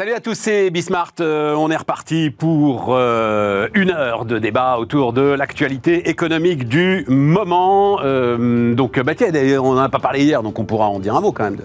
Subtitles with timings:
[0.00, 1.12] Salut à tous, c'est Bismart.
[1.20, 7.04] Euh, on est reparti pour euh, une heure de débat autour de l'actualité économique du
[7.06, 7.98] moment.
[8.02, 9.28] Euh, donc, bah, tiens,
[9.60, 11.58] on n'en a pas parlé hier, donc on pourra en dire un mot quand même.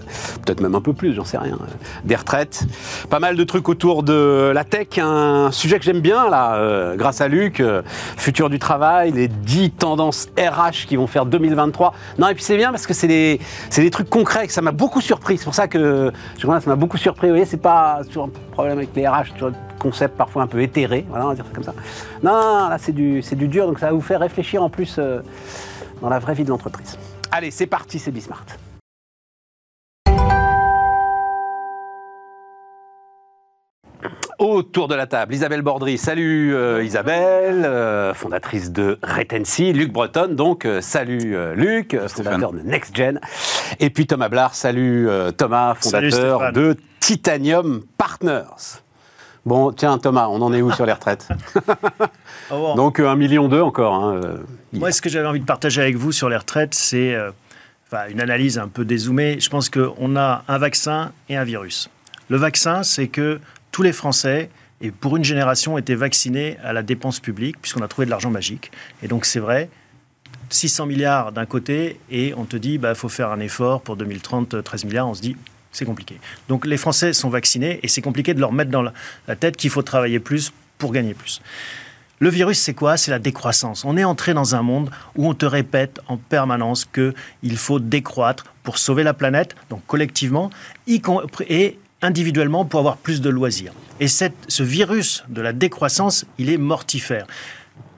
[0.45, 1.57] Peut-être même un peu plus, j'en sais rien.
[2.03, 2.65] Des retraites.
[3.09, 4.97] Pas mal de trucs autour de la tech.
[4.97, 7.63] Un sujet que j'aime bien, là, grâce à Luc.
[8.17, 11.93] futur du travail, les 10 tendances RH qui vont faire 2023.
[12.19, 13.39] Non, et puis c'est bien parce que c'est des,
[13.77, 15.37] des trucs concrets que ça m'a beaucoup surpris.
[15.37, 17.27] C'est pour ça que je ça m'a beaucoup surpris.
[17.27, 19.33] Vous voyez, c'est pas un problème avec les RH,
[19.79, 21.73] concept parfois un peu éthéré, voilà, on va dire ça comme ça.
[22.23, 24.95] Non, là c'est du, c'est du dur, donc ça va vous faire réfléchir en plus
[24.97, 25.21] euh,
[26.01, 26.97] dans la vraie vie de l'entreprise.
[27.31, 28.45] Allez, c'est parti, c'est Bismart.
[34.39, 35.97] Autour de la table, Isabelle Bordry.
[35.97, 39.73] Salut euh, Isabelle, euh, fondatrice de Retency.
[39.73, 43.19] Luc Breton, donc salut Luc, fondateur de NextGen.
[43.79, 48.81] Et puis Thomas Blard, salut Thomas, fondateur de Titanium Partners.
[49.45, 51.29] Bon, tiens Thomas, on en est où sur les retraites
[52.49, 53.93] Donc un million d'eux encore.
[53.93, 54.37] Hein, euh,
[54.73, 57.29] Moi, ce que j'avais envie de partager avec vous sur les retraites, c'est euh,
[58.09, 59.39] une analyse un peu dézoomée.
[59.39, 61.91] Je pense qu'on a un vaccin et un virus.
[62.29, 63.39] Le vaccin, c'est que
[63.75, 67.89] tous les Français, et pour une génération, étaient vaccinés à la dépense publique, puisqu'on a
[67.89, 68.71] trouvé de l'argent magique.
[69.03, 69.67] Et donc c'est vrai,
[70.49, 74.63] 600 milliards d'un côté, et on te dit, bah, faut faire un effort pour 2030,
[74.63, 75.09] 13 milliards.
[75.09, 75.35] On se dit,
[75.73, 76.21] c'est compliqué.
[76.47, 79.69] Donc les Français sont vaccinés et c'est compliqué de leur mettre dans la tête qu'il
[79.69, 81.41] faut travailler plus pour gagner plus.
[82.19, 82.95] Le virus, c'est quoi?
[82.95, 83.83] C'est la décroissance.
[83.83, 88.45] On est entré dans un monde où on te répète en permanence qu'il faut décroître
[88.63, 90.49] pour sauver la planète, donc collectivement,
[90.87, 93.73] et individuellement pour avoir plus de loisirs.
[93.99, 97.25] Et cette, ce virus de la décroissance, il est mortifère.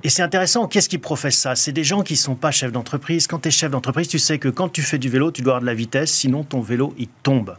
[0.04, 1.56] Et c'est intéressant, qu'est-ce qui professe ça?
[1.56, 3.26] C'est des gens qui ne sont pas chefs d'entreprise.
[3.28, 5.54] Quand tu es chef d'entreprise, tu sais que quand tu fais du vélo, tu dois
[5.54, 7.58] avoir de la vitesse, sinon ton vélo, il tombe.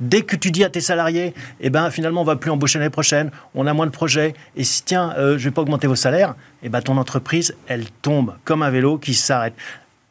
[0.00, 2.90] Dès que tu dis à tes salariés, eh ben, finalement, on va plus embaucher l'année
[2.90, 5.94] prochaine, on a moins de projets, et si tiens, euh, je vais pas augmenter vos
[5.94, 9.54] salaires, eh ben, ton entreprise, elle tombe comme un vélo qui s'arrête.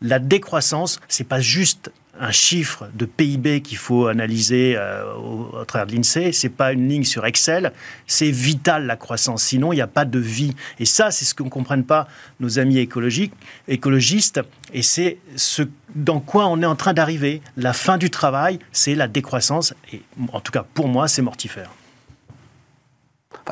[0.02, 5.88] La décroissance, c'est pas juste un chiffre de PIB qu'il faut analyser euh, au, travers
[5.88, 7.74] de l'INSEE, c'est pas une ligne sur Excel,
[8.06, 10.54] c'est vital la croissance, sinon il n'y a pas de vie.
[10.80, 12.08] Et ça, c'est ce que ne comprennent pas
[12.40, 13.34] nos amis écologiques,
[13.68, 14.42] écologistes,
[14.74, 15.64] et c'est ce
[15.96, 17.42] dans quoi on est en train d'arriver.
[17.58, 21.72] La fin du travail, c'est la décroissance, et en tout cas pour moi, c'est mortifère.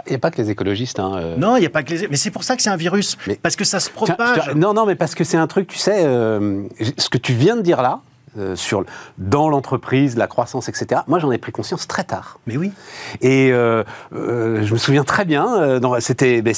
[0.06, 1.00] Il n'y a pas que les écologistes.
[1.00, 1.38] Hein, euh.
[1.38, 2.08] Non, il n'y a pas que les.
[2.08, 3.18] Mais c'est pour ça que c'est un virus.
[3.42, 4.52] parce que ça se propage.
[4.56, 6.64] non, non, mais parce que c'est un truc, tu sais, euh,
[6.98, 8.02] ce que tu viens de dire là,
[8.38, 8.86] euh, sur,
[9.18, 11.02] dans l'entreprise, la croissance, etc.
[11.08, 12.40] Moi, j'en ai pris conscience très tard.
[12.48, 12.72] Mais oui.
[13.20, 13.84] Et euh,
[14.14, 16.54] euh, je me souviens très bien, c'était ben,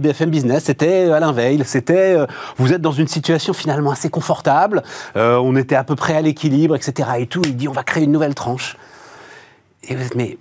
[0.00, 2.16] BFM Business, c'était Alain Veil, c'était
[2.56, 4.82] vous êtes dans une situation finalement assez confortable,
[5.16, 7.10] on était à peu près à l'équilibre, etc.
[7.18, 8.78] Et tout, il dit on va créer une nouvelle tranche.
[9.84, 10.38] Et vous êtes mais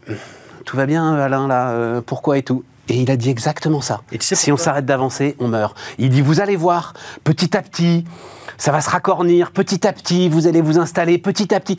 [0.64, 2.64] tout va bien, Alain, là, pourquoi et tout?
[2.90, 4.02] Et il a dit exactement ça.
[4.12, 5.78] Et si on s'arrête d'avancer, on meurt.
[5.98, 6.94] Il dit, vous allez voir,
[7.24, 8.06] petit à petit,
[8.58, 11.78] ça va se raccornir petit à petit, vous allez vous installer petit à petit.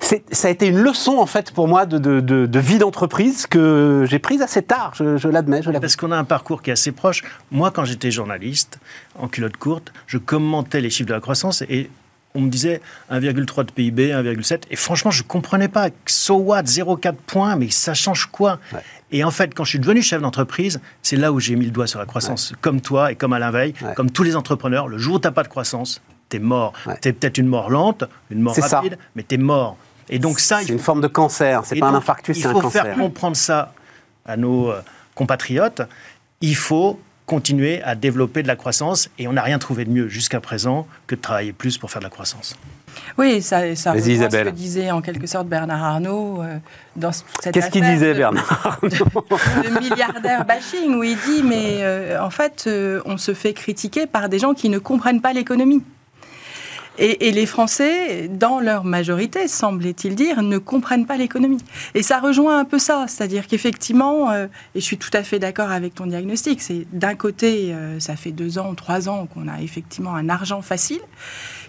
[0.00, 4.18] Ça a été une leçon en fait pour moi de, de, vie d'entreprise que j'ai
[4.18, 5.62] prise assez tard, je, l'admets.
[5.80, 7.22] Parce qu'on a un parcours qui est assez proche.
[7.50, 8.78] Moi, quand j'étais journaliste,
[9.18, 11.90] en culotte courte, je commentais les chiffres de la croissance et
[12.34, 12.80] on me disait
[13.12, 14.62] 1,3 de PIB, 1,7.
[14.70, 15.88] Et franchement, je ne comprenais pas.
[16.06, 16.64] So what?
[16.64, 18.58] 0,4 points, mais ça change quoi?
[19.12, 21.70] Et en fait, quand je suis devenu chef d'entreprise, c'est là où j'ai mis le
[21.70, 22.52] doigt sur la croissance.
[22.60, 25.32] Comme toi et comme Alain Veil, comme tous les entrepreneurs, le jour où tu n'as
[25.32, 26.72] pas de croissance, t'es mort.
[27.00, 29.76] T'es peut-être une mort lente, une mort rapide, mais t'es mort.
[30.08, 31.62] Et donc ça, c'est une forme de cancer.
[31.64, 32.84] C'est pas un infarctus, c'est un cancer.
[32.84, 33.72] Il faut faire comprendre ça
[34.26, 34.80] à nos euh,
[35.14, 35.82] compatriotes.
[36.40, 40.08] Il faut continuer à développer de la croissance et on n'a rien trouvé de mieux
[40.08, 42.54] jusqu'à présent que de travailler plus pour faire de la croissance.
[43.16, 46.58] Oui, ça, ça rejoint ce que disait en quelque sorte Bernard Arnault euh,
[46.96, 48.90] dans cette Qu'est-ce qu'il disait Bernard Arnault
[49.64, 52.68] Le milliardaire bashing où il dit mais euh, en fait
[53.06, 55.82] on se fait critiquer par des gens qui ne comprennent pas l'économie.
[56.98, 61.62] Et, les Français, dans leur majorité, semblait-il dire, ne comprennent pas l'économie.
[61.94, 64.46] Et ça rejoint un peu ça, c'est-à-dire qu'effectivement, euh,
[64.76, 68.14] et je suis tout à fait d'accord avec ton diagnostic, c'est d'un côté, euh, ça
[68.14, 71.00] fait deux ans, trois ans qu'on a effectivement un argent facile,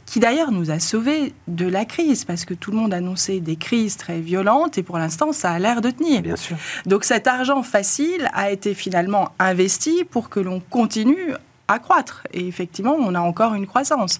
[0.06, 3.56] qui d'ailleurs nous a sauvés de la crise, parce que tout le monde annonçait des
[3.56, 6.21] crises très violentes, et pour l'instant, ça a l'air de tenir.
[6.21, 6.57] Bien sûr.
[6.86, 11.33] Donc cet argent facile a été finalement investi pour que l'on continue
[11.68, 12.24] à croître.
[12.32, 14.20] Et effectivement, on a encore une croissance.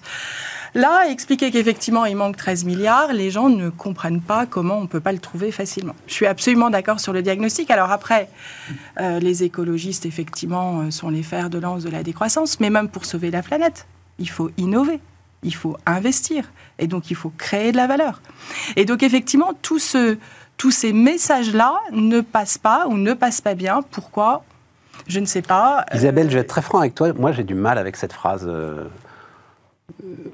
[0.74, 4.86] Là, expliquer qu'effectivement il manque 13 milliards, les gens ne comprennent pas comment on ne
[4.86, 5.94] peut pas le trouver facilement.
[6.06, 7.70] Je suis absolument d'accord sur le diagnostic.
[7.70, 8.28] Alors après,
[9.00, 12.88] euh, les écologistes, effectivement, euh, sont les fers de lance de la décroissance, mais même
[12.88, 13.86] pour sauver la planète,
[14.18, 15.00] il faut innover,
[15.42, 18.20] il faut investir, et donc il faut créer de la valeur.
[18.76, 23.82] Et donc effectivement, tous ces messages-là ne passent pas ou ne passent pas bien.
[23.90, 24.44] Pourquoi?
[25.06, 25.84] Je ne sais pas.
[25.94, 27.12] Isabelle, je vais être très franc avec toi.
[27.12, 28.48] Moi, j'ai du mal avec cette phrase.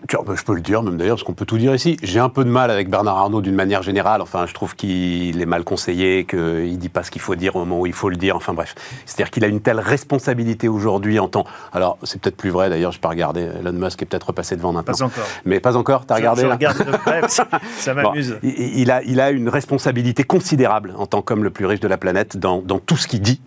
[0.09, 1.97] Tiens, bah, je peux le dire même d'ailleurs, parce qu'on peut tout dire ici.
[2.03, 4.21] J'ai un peu de mal avec Bernard Arnault d'une manière générale.
[4.21, 7.55] Enfin, je trouve qu'il est mal conseillé, qu'il ne dit pas ce qu'il faut dire
[7.57, 8.35] au moment où il faut le dire.
[8.35, 8.75] Enfin bref,
[9.05, 11.45] c'est-à-dire qu'il a une telle responsabilité aujourd'hui en temps.
[11.73, 13.43] Alors, c'est peut-être plus vrai d'ailleurs, je peux regarder.
[13.61, 14.97] Elon Musk est peut-être repassé devant maintenant.
[14.97, 15.29] Pas encore.
[15.45, 18.39] Mais pas encore, t'as regardé je là regarde de près, ça m'amuse.
[18.43, 21.89] Bon, il, a, il a une responsabilité considérable en tant qu'homme le plus riche de
[21.89, 23.41] la planète dans, dans tout ce qu'il dit.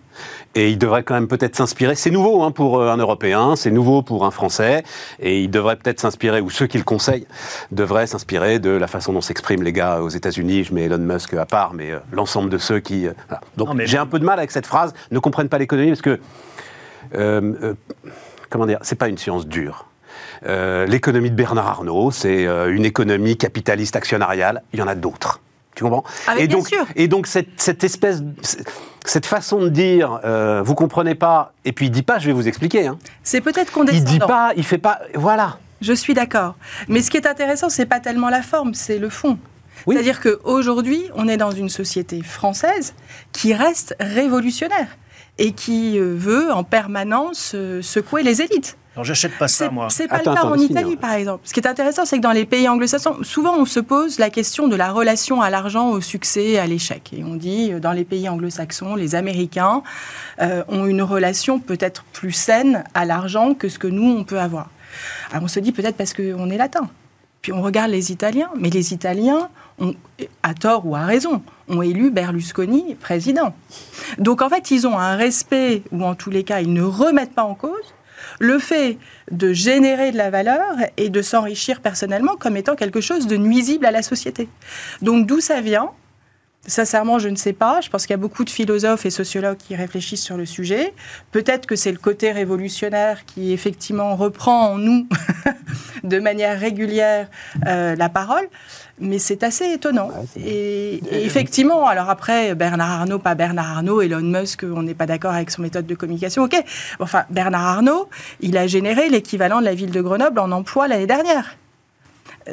[0.54, 1.94] Et il devrait quand même peut-être s'inspirer.
[1.94, 4.84] C'est nouveau hein, pour un Européen, c'est nouveau pour un Français,
[5.20, 7.26] et il devrait peut-être s'inspirer, ou ceux qui le conseillent,
[7.72, 10.64] devraient s'inspirer de la façon dont s'expriment les gars aux États-Unis.
[10.64, 13.06] Je mets Elon Musk à part, mais euh, l'ensemble de ceux qui.
[13.06, 13.40] Euh, voilà.
[13.56, 14.94] Donc j'ai un peu de mal avec cette phrase.
[15.10, 16.18] Ne comprennent pas l'économie parce que
[17.14, 17.74] euh, euh,
[18.50, 19.86] comment dire, c'est pas une science dure.
[20.46, 24.62] Euh, l'économie de Bernard Arnault, c'est une économie capitaliste actionnariale.
[24.72, 25.40] Il y en a d'autres.
[25.76, 26.86] Tu comprends ah, et, bien donc, sûr.
[26.96, 28.22] et donc cette, cette espèce,
[29.04, 32.32] cette façon de dire, euh, vous comprenez pas, et puis il dit pas, je vais
[32.32, 32.86] vous expliquer.
[32.86, 32.98] Hein.
[33.22, 34.10] C'est peut-être Il condescendant.
[34.10, 35.58] dit pas, il fait pas, voilà.
[35.82, 36.54] Je suis d'accord.
[36.88, 39.38] Mais ce qui est intéressant, c'est pas tellement la forme, c'est le fond.
[39.86, 39.94] Oui.
[39.94, 42.94] C'est-à-dire qu'aujourd'hui, on est dans une société française
[43.32, 44.88] qui reste révolutionnaire
[45.36, 48.78] et qui euh, veut en permanence euh, secouer les élites.
[48.96, 49.88] Alors j'achète pas ça, C'est moi.
[49.90, 50.98] c'est pas Attends, le cas attends, en Italie, finir.
[50.98, 51.42] par exemple.
[51.44, 54.30] Ce qui est intéressant, c'est que dans les pays anglo-saxons, souvent on se pose la
[54.30, 57.10] question de la relation à l'argent, au succès, à l'échec.
[57.12, 59.82] Et on dit, euh, dans les pays anglo-saxons, les Américains
[60.40, 64.40] euh, ont une relation peut-être plus saine à l'argent que ce que nous, on peut
[64.40, 64.70] avoir.
[65.30, 66.88] Alors on se dit peut-être parce qu'on est latin.
[67.42, 69.94] Puis on regarde les Italiens, mais les Italiens, ont,
[70.42, 73.54] à tort ou à raison, ont élu Berlusconi président.
[74.16, 77.34] Donc en fait, ils ont un respect, ou en tous les cas, ils ne remettent
[77.34, 77.92] pas en cause
[78.38, 78.98] le fait
[79.30, 83.86] de générer de la valeur et de s'enrichir personnellement comme étant quelque chose de nuisible
[83.86, 84.48] à la société.
[85.02, 85.90] Donc d'où ça vient?
[86.66, 87.80] Sincèrement, je ne sais pas.
[87.80, 90.94] Je pense qu'il y a beaucoup de philosophes et sociologues qui réfléchissent sur le sujet.
[91.30, 95.06] Peut-être que c'est le côté révolutionnaire qui effectivement reprend en nous
[96.04, 97.28] de manière régulière
[97.66, 98.48] euh, la parole.
[98.98, 100.10] Mais c'est assez étonnant.
[100.36, 105.06] et, et effectivement, alors après, Bernard Arnault, pas Bernard Arnault, Elon Musk, on n'est pas
[105.06, 106.56] d'accord avec son méthode de communication, ok.
[106.98, 108.08] Enfin, Bernard Arnault,
[108.40, 111.56] il a généré l'équivalent de la ville de Grenoble en emploi l'année dernière.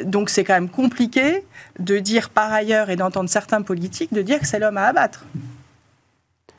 [0.06, 1.44] Donc c'est quand même compliqué
[1.80, 5.26] de dire par ailleurs et d'entendre certains politiques de dire que c'est l'homme à abattre.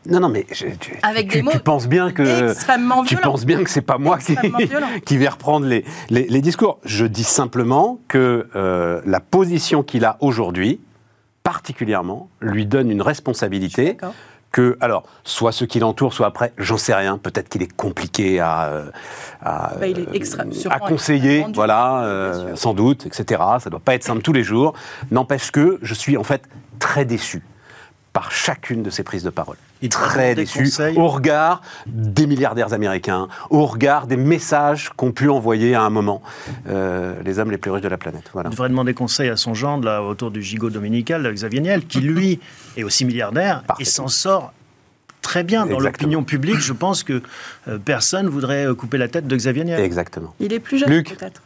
[0.07, 3.17] Non, non, mais je- tu, Avec tu- des mots tu penses bien que extrêmement tu
[3.17, 4.37] penses bien que c'est pas moi qui,
[5.07, 6.79] qui vais reprendre les, les, les discours.
[6.85, 10.79] Je dis simplement que euh, la position qu'il a aujourd'hui,
[11.43, 14.15] particulièrement, lui donne une responsabilité D'accord.
[14.55, 17.19] Que, alors, soit ceux qui l'entourent, soit après, j'en sais rien.
[17.19, 18.85] Peut-être qu'il est compliqué à,
[19.43, 23.43] à, Bah, il est extra- sûrement à conseiller, voilà, euh, sans doute, etc.
[23.59, 24.73] Ça doit pas être simple tous les jours.
[25.11, 26.45] N'empêche que je suis en fait
[26.79, 27.43] très déçu
[28.13, 29.57] par chacune de ces prises de parole.
[29.85, 35.29] Il très déçu conseils au regard des milliardaires américains, au regard des messages qu'ont pu
[35.29, 36.23] envoyer à un moment
[36.69, 38.31] euh, les hommes les plus riches de la planète.
[38.33, 38.49] Voilà.
[38.49, 42.01] Il devrait demander conseil à son gendre là, autour du gigot dominical, Xavier Niel, qui
[42.01, 42.41] lui
[42.79, 44.55] est aussi milliardaire et s'en sort
[45.21, 46.61] très bien dans l'opinion publique.
[46.61, 47.23] Je pense que
[47.69, 49.81] euh, personne voudrait euh, couper la tête de Xavier Niel.
[49.81, 50.35] Exactement.
[50.41, 51.15] Il est plus jeune Luc.
[51.15, 51.43] peut-être.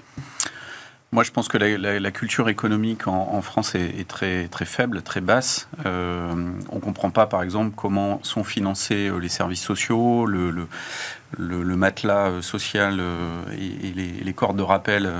[1.10, 5.66] Moi, je pense que la, culture économique en, France est, très, très faible, très basse.
[5.86, 10.68] Euh, on ne comprend pas, par exemple, comment sont financés euh, les services sociaux, le,
[11.38, 15.10] matelas euh, social euh, et, les, cordes de rappel,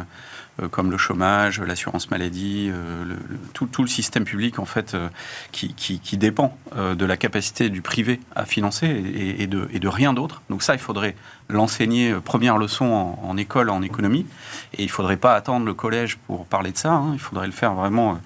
[0.70, 3.04] comme le chômage, l'assurance maladie, euh,
[3.52, 5.08] tout, le système public, en fait, euh,
[5.52, 10.42] qui, dépend euh, de la capacité du privé à financer et, de, rien d'autre.
[10.50, 11.14] Donc ça, il faudrait
[11.48, 14.26] l'enseigner, euh, première leçon en, école, en économie.
[14.74, 16.92] Et il ne faudrait pas attendre le collège pour parler de ça.
[16.92, 17.10] hein.
[17.14, 18.16] Il faudrait le faire vraiment euh,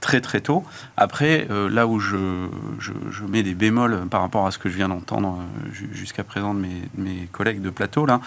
[0.00, 0.64] très très tôt.
[0.96, 2.92] Après, euh, là où je, je-
[3.28, 6.54] mets des bémols par rapport à ce que je viens d'entendre euh, ju- jusqu'à présent
[6.54, 8.20] de mes, mes collègues de plateau, là,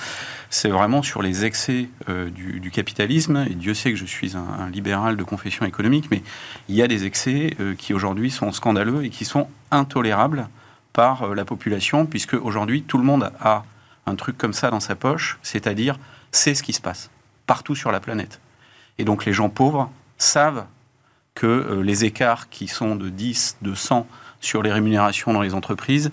[0.50, 3.46] c'est vraiment sur les excès euh, du, capitalisme.
[3.50, 6.24] Et Dieu sait que je suis un, libéral de confession économique, mais
[6.70, 10.48] il y a des excès qui aujourd'hui sont scandaleux et qui sont intolérables
[10.94, 13.66] par la population, puisque aujourd'hui tout le monde a
[14.06, 15.98] un truc comme ça dans sa poche, c'est-à-dire
[16.32, 17.10] c'est ce qui se passe
[17.46, 18.40] partout sur la planète.
[18.98, 20.66] Et donc les gens pauvres savent
[21.36, 24.08] que euh, les écarts qui sont de 10, de 100
[24.40, 26.12] sur les rémunérations dans les entreprises,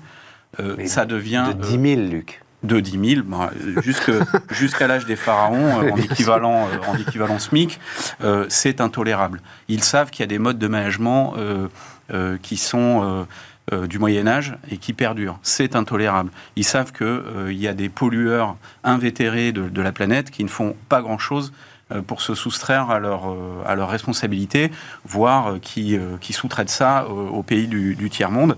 [0.60, 2.42] euh, ça devient De euh, 10 000, Luc.
[2.62, 4.10] de 10 000, ben, euh, jusque-
[4.50, 7.78] jusqu'à l'âge des pharaons, euh, en, équivalent, euh, en équivalent SMIC,
[8.22, 9.40] euh, c'est intolérable.
[9.68, 11.68] Ils savent qu'il y a des modes de management euh,
[12.12, 13.24] euh, qui sont euh,
[13.72, 15.38] euh, du Moyen Âge et qui perdurent.
[15.42, 16.30] C'est intolérable.
[16.56, 20.74] Ils savent qu'il y a des pollueurs invétérés de, de la planète qui ne font
[20.88, 21.56] pas grand-chose euh,
[22.06, 24.70] pour se soustraire à leur, euh, à leur responsabilité,
[25.04, 28.56] voire qui, qui sous-traitent ça aux pays du, du tiers-monde.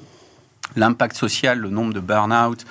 [0.74, 2.64] L'impact social, le nombre de burn-out,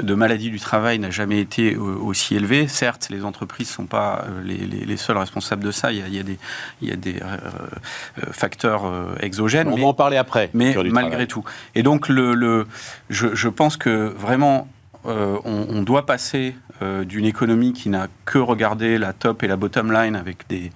[0.00, 2.68] de maladies du travail n'a jamais été aussi élevé.
[2.68, 5.90] Certes, les entreprises ne sont pas les, les, les, seuls responsables de ça.
[5.90, 6.38] Il y a, il y a des,
[6.82, 8.84] il y a des euh, facteurs
[9.18, 9.66] exogènes.
[9.66, 10.50] On mais, va en parler après.
[10.54, 11.26] Mais malgré travail.
[11.26, 11.44] tout.
[11.74, 12.68] Et donc, le, le
[13.10, 14.68] je, je, pense que vraiment,
[15.06, 19.48] euh, on, on, doit passer euh, d'une économie qui n'a que regardé la top et
[19.48, 20.70] la bottom line avec des,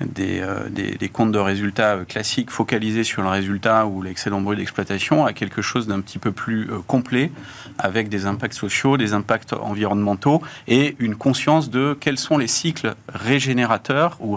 [0.00, 5.26] des, euh, des, comptes de résultats classiques focalisés sur le résultat ou l'excellent bruit d'exploitation
[5.26, 7.32] à quelque chose d'un petit peu plus euh, complet
[7.78, 12.94] avec des impacts sociaux, des impacts environnementaux et une conscience de quels sont les cycles
[13.08, 14.36] régénérateurs ou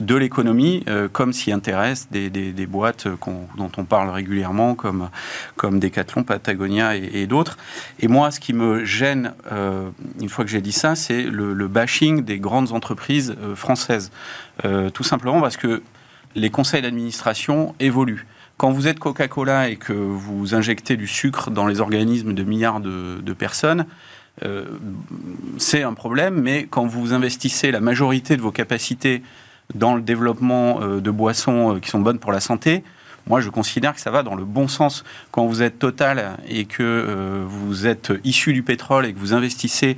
[0.00, 3.06] de l'économie, euh, comme s'y intéressent des, boîtes
[3.56, 5.10] dont on parle régulièrement, comme,
[5.56, 7.58] comme Decathlon, Patagonia et, d'autres.
[8.00, 9.90] Et moi, ce qui me gêne, euh,
[10.20, 14.10] une fois que j'ai dit ça, c'est le, bashing des grandes entreprises euh, françaises.
[14.94, 15.82] tout simplement parce que
[16.34, 18.26] les conseils d'administration évoluent.
[18.56, 22.80] Quand vous êtes Coca-Cola et que vous injectez du sucre dans les organismes de milliards
[22.80, 23.86] de personnes,
[24.44, 24.64] euh,
[25.58, 29.22] c'est un problème, mais quand vous investissez la majorité de vos capacités
[29.74, 32.82] dans le développement euh, de boissons euh, qui sont bonnes pour la santé,
[33.26, 35.04] moi je considère que ça va dans le bon sens.
[35.30, 39.96] Quand vous êtes total et que vous êtes issu du pétrole et que vous investissez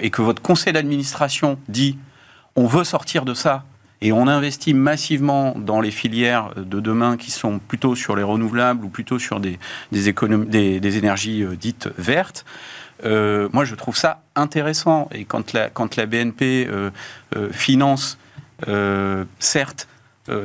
[0.00, 1.96] et que votre conseil d'administration dit
[2.56, 3.64] on veut sortir de ça
[4.00, 8.84] et on investit massivement dans les filières de demain qui sont plutôt sur les renouvelables
[8.84, 9.60] ou plutôt sur des
[9.92, 12.44] énergies dites vertes,
[13.04, 15.08] euh, moi, je trouve ça intéressant.
[15.12, 16.90] Et quand la, quand la BNP euh,
[17.36, 18.18] euh, finance,
[19.38, 19.88] certes,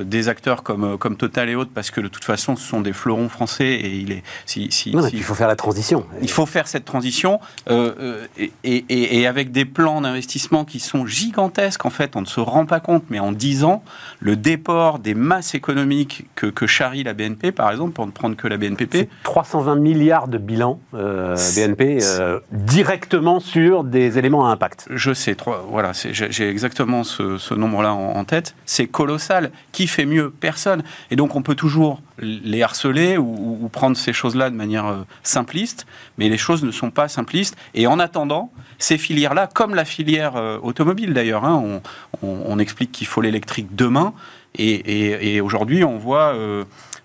[0.03, 2.93] des acteurs comme, comme Total et autres, parce que de toute façon, ce sont des
[2.93, 4.23] fleurons français et il est.
[4.45, 6.05] Si, si, non, si, il faut faire la transition.
[6.21, 7.39] Il faut faire cette transition
[7.69, 11.85] euh, et, et, et, avec des plans d'investissement qui sont gigantesques.
[11.85, 13.83] En fait, on ne se rend pas compte, mais en 10 ans,
[14.19, 18.35] le déport des masses économiques que, que charrie la BNP, par exemple, pour ne prendre
[18.35, 19.09] que la BNPP.
[19.23, 24.87] 320 milliards de bilan euh, BNP euh, directement sur des éléments à impact.
[24.89, 25.35] Je sais,
[25.69, 28.55] voilà, j'ai exactement ce, ce nombre-là en, en tête.
[28.65, 30.83] C'est colossal qui fait mieux Personne.
[31.11, 35.85] Et donc on peut toujours les harceler ou, prendre ces choses-là de manière euh, simpliste,
[36.17, 37.57] mais les choses ne sont pas simplistes.
[37.73, 41.81] Et en attendant, ces filières-là, comme la filière euh, automobile d'ailleurs, hein,
[42.23, 44.13] on, explique qu'il faut l'électrique demain,
[44.57, 46.33] et aujourd'hui on voit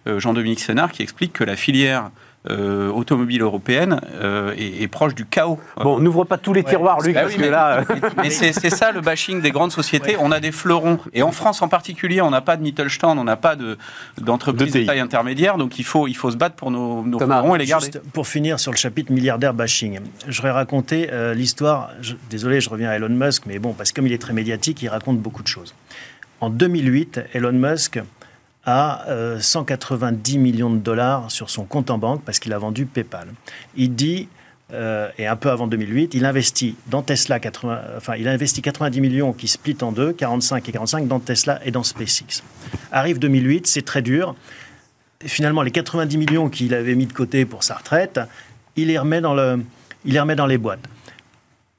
[0.06, 2.10] euh, Jean-Dominique Sénard qui explique que la filière
[2.48, 5.58] euh, automobile européenne euh, est, est, proche du chaos.
[5.76, 7.84] Bon, n'ouvre pas tous les tiroirs, ouais, Luc, bah parce oui, que mais, là...
[8.16, 10.16] mais c'est ça le bashing des grandes sociétés.
[10.16, 10.22] Ouais.
[10.22, 10.98] On a des fleurons.
[11.12, 13.56] Et en France en particulier, on n'a pas de Mittelstand, on n'a pas
[14.18, 17.04] d'entreprise de, de, de, taille intermédiaire, donc il faut, il faut se battre pour nos,
[17.04, 17.86] nos fleurons et les garder.
[17.86, 21.90] Juste pour finir sur le chapitre milliardaire bashing, je voudrais raconter euh, l'histoire,
[22.30, 24.80] désolé, je reviens à Elon Musk, mais bon, parce que comme il est très médiatique,
[24.80, 25.74] il raconte beaucoup de choses.
[26.40, 28.00] En 2008, Elon Musk
[28.64, 32.86] à euh, 190 millions de dollars sur son compte en banque parce qu'il a vendu
[32.86, 33.28] PayPal.
[33.74, 34.28] Il dit,
[34.72, 38.62] euh, et un peu avant 2008, il investit dans Tesla, 80, enfin, il a investi
[38.62, 42.42] 90 millions qui split en deux, 45 et 45 dans Tesla et dans SpaceX.
[42.92, 44.34] Arrive 2008, c'est très dur.
[45.24, 48.20] Finalement, les 90 millions qu'il avait mis de côté pour sa retraite,
[48.76, 49.62] il les remet dans, le,
[50.04, 50.80] il les, remet dans les boîtes.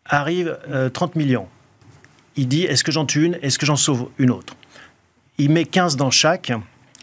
[0.06, 1.48] Arrive euh, 30 millions.
[2.36, 3.38] Il dit, est-ce que j'en tue une?
[3.42, 4.56] Est-ce que j'en sauve une autre?
[5.38, 6.52] Il met 15 dans chaque,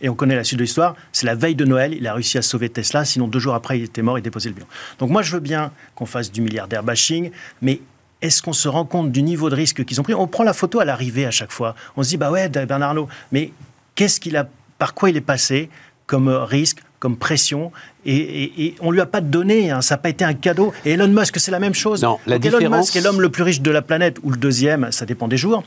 [0.00, 2.38] et on connaît la suite de l'histoire, c'est la veille de Noël, il a réussi
[2.38, 4.66] à sauver Tesla, sinon deux jours après, il était mort et déposé le bilan.
[4.98, 7.30] Donc moi, je veux bien qu'on fasse du milliardaire bashing,
[7.62, 7.80] mais
[8.20, 10.14] est-ce qu'on se rend compte du niveau de risque qu'ils ont pris?
[10.14, 11.74] On prend la photo à l'arrivée à chaque fois.
[11.96, 13.52] On se dit, bah ouais, Bernard Arnault, mais
[13.94, 15.70] qu'est-ce qu'il a, par quoi il est passé
[16.06, 17.70] comme risque, comme pression,
[18.04, 20.72] et, et, et on lui a pas donné, hein, ça n'a pas été un cadeau.
[20.84, 22.02] Et Elon Musk, c'est la même chose.
[22.02, 22.64] Non, la différence...
[22.64, 25.28] Elon Musk est l'homme le plus riche de la planète, ou le deuxième, ça dépend
[25.28, 25.62] des jours,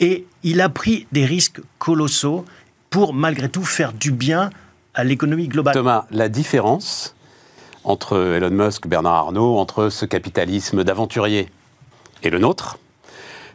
[0.00, 2.46] et il a pris des risques colossaux
[2.92, 4.50] pour malgré tout faire du bien
[4.94, 5.74] à l'économie globale.
[5.74, 7.16] Thomas, la différence
[7.84, 11.48] entre Elon Musk, Bernard Arnault, entre ce capitalisme d'aventurier
[12.22, 12.78] et le nôtre,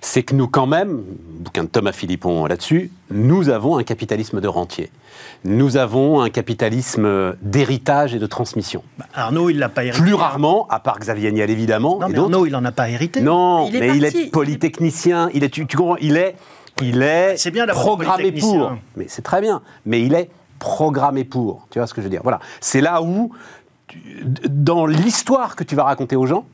[0.02, 1.04] c'est que nous, quand même,
[1.40, 4.92] bouquin de Thomas Philippon là-dessus, nous avons un capitalisme de rentier.
[5.44, 8.84] Nous avons un capitalisme d'héritage et de transmission.
[8.98, 10.02] Bah, Arnaud, il l'a pas hérité.
[10.04, 12.00] Plus rarement, à part Xavier Niel évidemment.
[12.00, 13.22] Non, mais Arnaud, il n'en a pas hérité.
[13.22, 13.98] Non, il mais parti.
[13.98, 15.30] il est polytechnicien.
[15.34, 16.36] Il est, tu, tu comprends, il est,
[16.82, 18.72] il est, bien programmé pour.
[18.96, 19.62] Mais c'est très bien.
[19.86, 20.30] Mais il est
[20.60, 21.68] programmé pour.
[21.70, 22.22] Tu vois ce que je veux dire?
[22.24, 22.40] Voilà.
[22.62, 23.32] C'est là où,
[24.50, 26.46] dans l'histoire que tu vas raconter aux gens,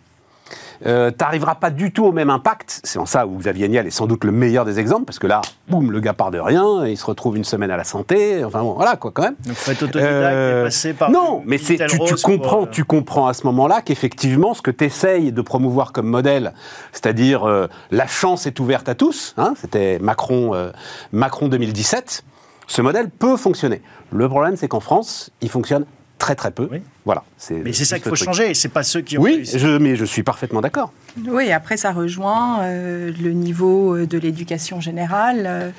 [0.86, 2.82] euh, t'arriveras pas du tout au même impact.
[2.84, 5.28] C'est en ça où Xavier Niel est sans doute le meilleur des exemples, parce que
[5.28, 7.84] là, boum, le gars part de rien, et il se retrouve une semaine à la
[7.84, 9.36] santé, enfin bon, voilà quoi quand même.
[9.46, 11.10] Donc, faut être autodidacte Euh, et passer par.
[11.12, 14.72] non, mais tu, tu pour, comprends, euh, tu comprends à ce moment-là qu'effectivement, ce que
[14.72, 16.54] tu essayes de promouvoir comme modèle,
[16.92, 20.72] c'est-à-dire euh, la chance est ouverte à tous, hein, c'était Macron, euh,
[21.12, 22.24] Macron 2017,
[22.68, 23.82] ce modèle peut fonctionner.
[24.12, 25.86] Le problème, c'est qu'en France, il fonctionne
[26.18, 26.68] très très peu.
[26.72, 26.82] Oui.
[27.06, 27.24] Voilà.
[27.38, 28.26] C'est Mais c'est ça qu'il faut truc.
[28.26, 29.60] changer, et c'est pas ceux qui ont Oui, réussi.
[29.60, 30.94] je, mais je suis parfaitement d'accord.
[31.28, 35.70] Oui, après ça rejoint euh, le niveau euh, de l'éducation générale, euh,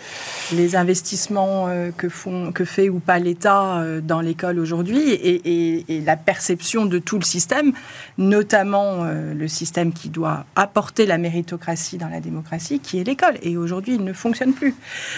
[0.52, 5.34] les investissements euh, que, font, que fait ou pas l'État euh, dans l'école aujourd'hui et,
[5.78, 7.72] et- et la perception de tout le système,
[8.18, 13.34] notamment euh, le système qui doit apporter la méritocratie dans la démocratie, qui est l'école.
[13.42, 14.74] Et aujourd'hui, il ne fonctionne plus.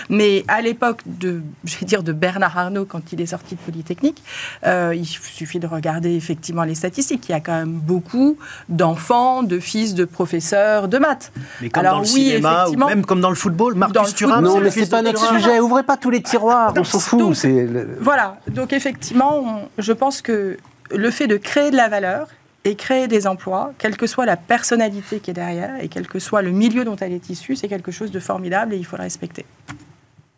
[0.09, 3.61] Mais à l'époque de, je vais dire, de Bernard Arnault, quand il est sorti de
[3.61, 4.23] Polytechnique,
[4.67, 7.29] euh, il suffit de regarder effectivement les statistiques.
[7.29, 8.37] Il y a quand même beaucoup
[8.69, 11.33] d'enfants, de fils de professeurs de maths.
[11.63, 12.87] Mais comme Alors dans le oui, cinéma, ou effectivement.
[12.89, 15.61] même comme dans le football, Marcus Thuram, non, c'est mais c'est pas notre sujet.
[15.61, 17.19] Ouvrez pas tous les tiroirs, on s'en fout.
[17.19, 20.57] donc, c'est le- Voilà, donc effectivement, on- je pense que
[20.91, 22.29] le fait de créer de la valeur
[22.65, 26.19] et créer des emplois, quelle que soit la personnalité qui est derrière et quel que
[26.19, 28.97] soit le milieu dont elle est issue, c'est quelque chose de formidable et il faut
[28.97, 29.47] le respecter.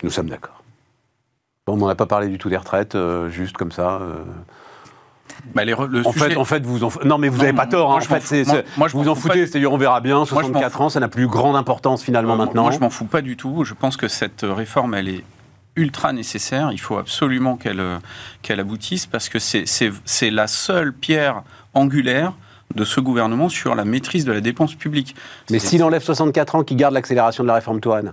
[0.02, 0.62] Nous sommes d'accord.
[1.66, 3.98] Bon, on n'a pas parlé du tout des retraites, euh, juste comme ça.
[4.00, 4.14] euh.
[5.54, 6.90] Bah, les re- le En sujet- fait, en fait, vous en...
[7.04, 7.86] non, mais vous n'avez pas tort.
[7.90, 7.94] hein.
[7.94, 8.66] moi, En je m'en fait.
[8.76, 10.24] Moi- je vous en foutez, c'est-à-dire on verra bien.
[10.24, 10.82] je m'en 64 fous.
[10.84, 12.62] ans, ça n'a plus grande importance finalement Euh, maintenant.
[12.62, 13.64] Moi, je m'en fous pas du tout.
[13.64, 15.24] Je pense que cette réforme, elle est
[15.76, 16.70] ultra nécessaire.
[16.72, 17.98] Il faut absolument qu'elle euh,
[18.42, 21.42] qu'elle aboutisse parce que c'est- c'est c'est la seule pierre
[21.74, 22.32] angulaire
[22.74, 25.14] de ce gouvernement sur la maîtrise de la dépense publique.
[25.50, 28.12] mais s'il enlève 64 ans, qui garde l'accélération de la réforme Touraine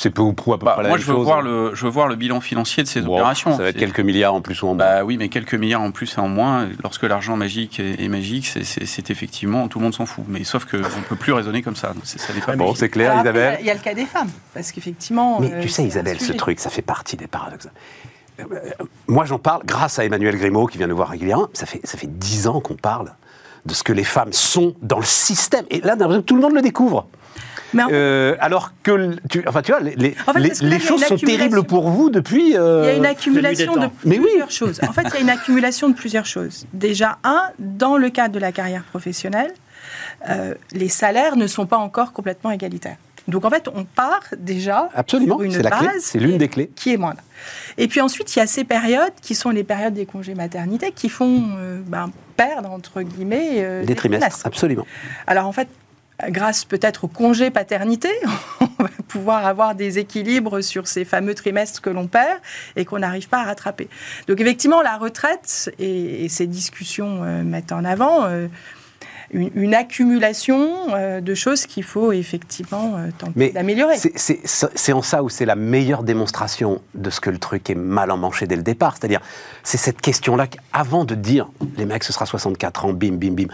[0.00, 1.24] C'est peu ou prou à peu bah, près la moi, même je veux, chose.
[1.26, 3.54] voir le, je veux voir le bilan financier de ces Bon, opérations.
[3.54, 4.76] Ça va être quelques milliards en plus ou en moins.
[4.76, 8.08] Bah oui, mais quelques milliards en plus et en moins, lorsque l'argent magique est, est
[8.08, 10.24] magique, c'est- effectivement, tout le monde s'en fout.
[10.26, 11.92] Mais sauf qu'on ne peut plus raisonner comme ça.
[12.04, 13.58] C'est- Ça n'est pas bon, c'est clair, Alors Isabelle.
[13.60, 15.38] Il y a le cas des femmes, parce qu'effectivement.
[15.40, 17.68] Mais euh, tu sais, Isabelle, ce truc, ça fait partie des paradoxes.
[18.40, 18.44] Euh,
[19.06, 21.48] Moi, j'en parle grâce à Emmanuel Grimaud, qui vient nous voir régulièrement.
[21.52, 23.12] Ça fait, ça fait 10 ans qu'on parle
[23.66, 25.64] de ce que les femmes sont dans le système.
[25.70, 27.06] Et là, tout le monde le découvre.
[27.72, 30.78] Mais en fait, Euh, alors que, tu, enfin, tu vois, les, En fait, les- là,
[30.80, 31.26] choses sont accumulation.
[31.26, 32.56] terribles pour vous depuis.
[32.56, 33.86] euh, Il y a une accumulation de.
[34.04, 34.24] Mais oui.
[34.26, 34.80] plusieurs choses.
[34.88, 36.66] En fait, il y a une accumulation de plusieurs choses.
[36.72, 39.52] Déjà, un, dans le cadre de la carrière professionnelle,
[40.28, 42.96] euh, les salaires ne sont pas encore complètement égalitaires.
[43.28, 46.30] Donc en fait, on part déjà Absolument, sur une c'est la clé, base c'est l'une
[46.30, 46.70] qui est- des clés.
[46.74, 47.20] qui est moindre.
[47.78, 50.90] Et puis ensuite, il y a ces périodes qui sont les périodes des congés maternité
[50.90, 54.86] qui font euh, ben, perdre entre guillemets euh, des trimestres, absolument.
[55.26, 55.68] alors en fait,
[56.28, 58.08] grâce peut-être au congé paternité,
[58.60, 62.38] on va pouvoir avoir des équilibres sur ces fameux trimestres que l'on perd
[62.76, 63.88] et qu'on n'arrive pas à rattraper.
[64.26, 68.48] Donc effectivement, la retraite et, et ces discussions euh, mettent en avant euh,
[69.32, 73.96] une, une accumulation euh, de choses qu'il faut effectivement euh, tenter d'améliorer.
[73.96, 78.10] C'est en ça où c'est la meilleure démonstration de ce que le truc est mal
[78.10, 78.96] emmanché dès le départ.
[78.96, 79.20] C'est-à-dire,
[79.62, 83.48] c'est cette question-là qu'avant de dire, les mecs, ce sera 64 ans, bim, bim, bim,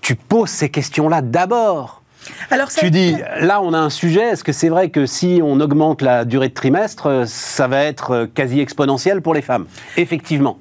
[0.00, 2.02] tu poses ces questions-là d'abord.
[2.50, 4.22] Alors Tu dis, là, on a un sujet.
[4.22, 7.82] Est-ce que c'est vrai que si on augmente la durée de trimestre, euh, ça va
[7.84, 9.66] être euh, quasi exponentiel pour les femmes?
[9.96, 10.58] Effectivement.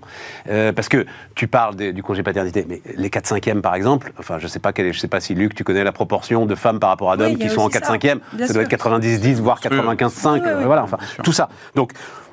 [0.50, 4.12] Euh, parce que tu parles des- du congé paternité, mais les 4 5 par exemple,
[4.20, 6.46] enfin, je sais pas, quelle est- je sais pas si Luc, tu connais la proportion
[6.46, 7.92] de femmes par rapport à d'hommes qui sont en aussi 4 ça.
[7.94, 8.18] 5 Bien
[8.48, 8.62] ça doit sûr.
[8.62, 9.70] être 90-10, voire Sûr.
[9.72, 10.64] 95-5, Oui, oui, oui.
[10.66, 11.50] voilà, enfin, tout ça.
[11.76, 11.92] Donc,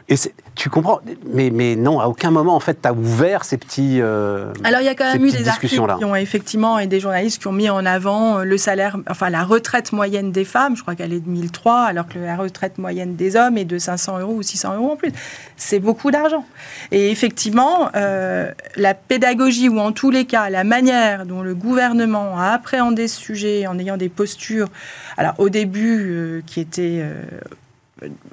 [0.09, 0.17] et
[0.55, 4.01] tu comprends, mais, mais non, à aucun moment, en fait, tu as ouvert ces petits.
[4.03, 7.01] euh, Alors il y a quand même eu des articles qui ont effectivement et des
[7.01, 10.77] journalistes qui ont mis en avant euh, le salaire, enfin la retraite moyenne des femmes.
[10.77, 13.79] Je crois qu'elle est de 1003, alors que la retraite moyenne des hommes est de
[13.79, 15.13] 500 euros ou 600 euros en plus.
[15.57, 16.45] C'est beaucoup d'argent.
[16.93, 22.39] Et effectivement, euh, la pédagogie ou en tous les cas la manière dont le gouvernement
[22.39, 24.69] a appréhendé ce sujet en ayant des postures,
[25.17, 27.03] alors au début euh, qui étaient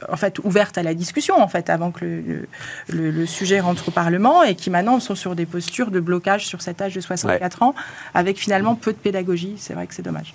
[0.10, 2.48] en fait ouvertes à la discussion en fait avant que le, le-
[2.90, 6.46] le- le sujet rentre au Parlement et qui maintenant sont sur des postures de blocage
[6.48, 7.76] sur cet âge de 64 ans
[8.14, 9.56] avec finalement peu de pédagogie.
[9.58, 10.34] C'est vrai que c'est dommage.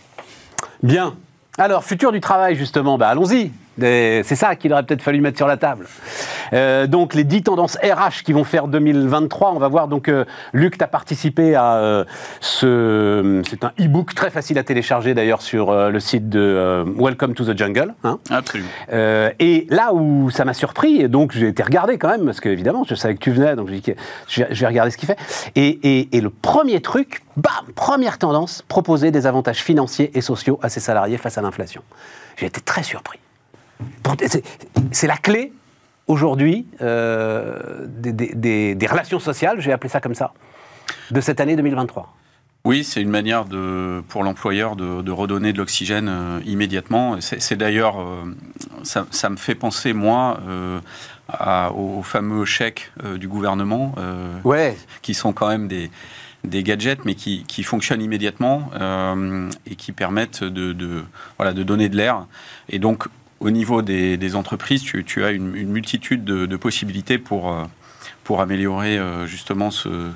[0.83, 1.14] Bien.
[1.59, 3.51] Alors, futur du travail, justement, bah, allons-y.
[3.79, 5.87] C'est ça qu'il aurait peut-être fallu mettre sur la table.
[6.53, 9.53] Euh, donc, les 10 tendances RH qui vont faire 2023.
[9.55, 9.89] On va voir.
[9.89, 12.05] Donc, euh, Luc, tu as participé à euh,
[12.41, 13.43] ce.
[13.49, 17.57] C'est un e-book très facile à télécharger d'ailleurs sur le site de Welcome to the
[17.57, 17.95] Jungle.
[18.05, 18.19] hein.
[18.31, 18.69] Absolument.
[18.93, 22.41] Euh, et là où ça m'a surpris, et donc j'ai été regardé quand même, parce
[22.41, 23.93] qu'évidemment, je savais que tu venais, donc je, dis que
[24.29, 25.19] je, vais, je vais regarder ce qu'il fait.
[25.55, 30.59] Et, et- et le premier truc, bam, première tendance, proposer des avantages financiers et sociaux
[30.62, 31.83] à ses salariés face à l'inflation.
[32.37, 33.19] J'ai été très surpris.
[34.93, 35.53] C'est- la clé
[36.07, 40.33] aujourd'hui euh, des, des- des- des relations sociales, je vais appeler ça comme ça,
[41.11, 42.15] de cette année 2023.
[42.65, 47.17] Oui, c'est une manière de, pour l'employeur de, redonner de l'oxygène euh, immédiatement.
[47.21, 48.25] C'est d'ailleurs, euh,
[48.83, 50.41] ça, me fait penser, moi,
[51.77, 53.95] aux fameux chèques du gouvernement,
[54.45, 54.77] ouais.
[55.03, 55.91] qui sont quand même des,
[56.45, 58.71] des gadgets, mais qui, qui fonctionnent immédiatement
[59.67, 61.05] et qui permettent de, de,
[61.39, 62.27] voilà, de donner de l'air.
[62.69, 63.07] Et donc,
[63.40, 67.55] au niveau des, entreprises, tu, tu as une, une multitude de, possibilités pour,
[68.25, 70.11] pour améliorer justement ce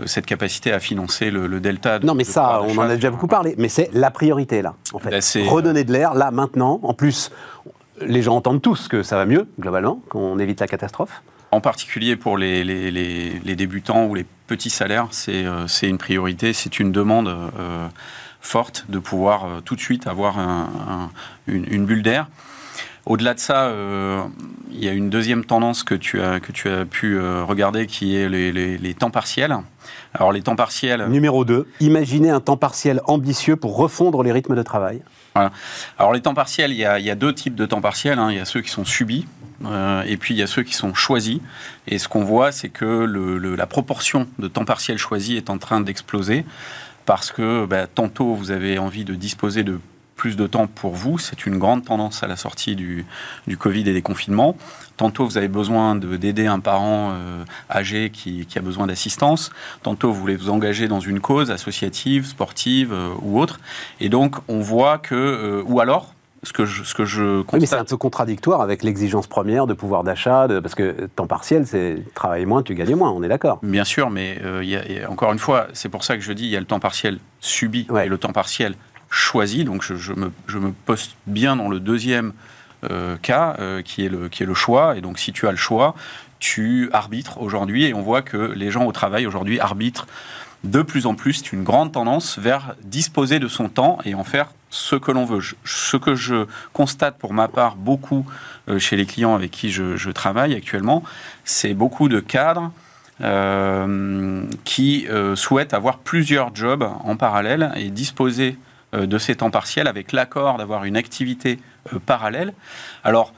[0.00, 1.98] euh, cette capacité à financer le, delta.
[2.00, 3.54] non, mais ça, on en a déjà beaucoup parlé.
[3.58, 5.10] Mais c'est la priorité, là, en fait.
[5.10, 6.80] Ben, Redonner de l'air, là, maintenant.
[6.82, 7.30] En plus,
[8.00, 11.22] les gens entendent tous que ça va mieux, globalement, qu'on évite la catastrophe.
[11.50, 16.78] En particulier pour les, les, débutants ou les petits salaires, c'est euh, une priorité, c'est
[16.78, 17.88] une demande euh,
[18.40, 20.36] forte de pouvoir tout de suite avoir
[21.46, 22.28] une, bulle d'air.
[23.06, 23.72] Au-delà de ça,
[24.70, 28.16] il y a une deuxième tendance que tu as, que tu as pu regarder qui
[28.16, 29.58] est les, les temps partiels.
[30.14, 31.06] Alors les temps partiels.
[31.08, 35.02] Numéro 2, imaginez un temps partiel ambitieux pour refondre les rythmes de travail.
[35.98, 38.18] Alors les temps partiels, il y, a, deux types de temps partiels.
[38.18, 38.30] Hein.
[38.30, 39.26] Il y a ceux qui sont subis
[39.64, 41.38] euh, et puis il y a ceux qui sont choisis.
[41.86, 42.84] Et ce qu'on voit, c'est que
[43.56, 46.44] la proportion de temps partiel choisi est en train d'exploser
[47.10, 49.80] parce que bah, tantôt vous avez envie de disposer de
[50.14, 51.18] plus de temps pour vous.
[51.18, 53.04] C'est une grande tendance à la sortie du,
[53.58, 54.56] Covid et des confinements.
[54.96, 59.50] Tantôt, vous avez besoin d'aider un parent euh, âgé qui, qui, a besoin d'assistance.
[59.82, 63.58] Tantôt, vous voulez vous engager dans une cause associative, sportive euh, ou autre.
[63.98, 65.16] Et donc, on voit que...
[65.16, 67.52] Euh, ou alors, ce que je, ce que je constate...
[67.52, 71.26] Oui, mais c'est un peu contradictoire avec l'exigence première de pouvoir d'achat, parce que temps
[71.26, 73.58] partiel, c'est travailler moins, tu gagnes moins, on est d'accord.
[73.62, 76.50] Bien sûr, mais y a, encore une fois, c'est pour ça que je dis, il
[76.50, 78.74] y a le temps partiel subi et le temps partiel
[79.10, 79.64] choisi.
[79.64, 82.32] Donc je, je, me, je, me, poste bien dans le deuxième
[82.90, 84.96] euh, cas, euh, qui, est le, qui est le choix.
[84.96, 85.94] Et donc si tu as le choix,
[86.38, 87.84] tu arbitres aujourd'hui.
[87.84, 90.06] Et on voit que les gens au travail aujourd'hui arbitrent
[90.64, 91.34] de plus en plus.
[91.34, 95.24] C'est une grande tendance vers disposer de son temps et en faire ce que l'on
[95.24, 95.40] veut.
[95.64, 98.24] ce que je constate pour ma part beaucoup
[98.68, 101.02] euh, chez les clients avec qui je, je travaille actuellement,
[101.44, 102.72] c'est beaucoup de cadres
[103.20, 108.56] euh, qui euh, souhaitent avoir plusieurs jobs en parallèle et disposer
[108.92, 111.60] de ces temps partiels avec l'accord d'avoir une activité
[112.06, 112.52] parallèle.
[113.04, 113.32] Alors,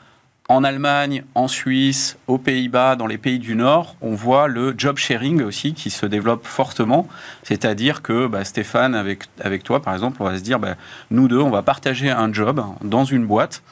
[0.49, 4.99] en Allemagne, en Suisse, aux Pays-Bas, dans les pays du Nord, on voit le job
[4.99, 7.07] sharing aussi qui se développe fortement.
[7.43, 10.75] C'est-à-dire que bah, Stéphane, avec, avec toi par exemple, on va se dire, bah,
[11.11, 13.63] nous deux, on va partager un job dans une boîte.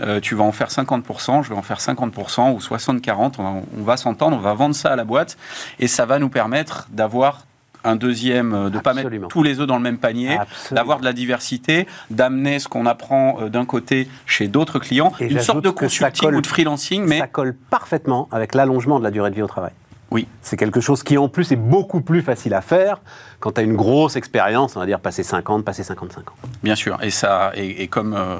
[0.00, 3.34] Euh, tu vas en faire 50%, je vais en faire 50% ou 60-40.
[3.38, 5.38] On on va s'entendre, on va vendre ça à la boîte
[5.78, 7.46] et ça va nous permettre d'avoir
[7.86, 10.36] un deuxième, euh, de ne pas mettre tous les œufs dans le même panier,
[10.72, 15.40] d'avoir de la diversité, d'amener ce qu'on apprend euh, d'un côté chez d'autres clients, une
[15.40, 17.04] sorte de consulting ou de freelancing.
[17.06, 19.72] Mais ça colle parfaitement avec l'allongement de la durée de vie au travail.
[20.10, 20.28] Oui.
[20.40, 23.00] C'est quelque chose qui, en plus, est beaucoup plus facile à faire
[23.40, 26.34] quand tu as une grosse expérience, on va dire passer 50, passer 55 ans.
[26.62, 26.98] Bien sûr.
[27.02, 28.38] Et, ça, et, comme euh,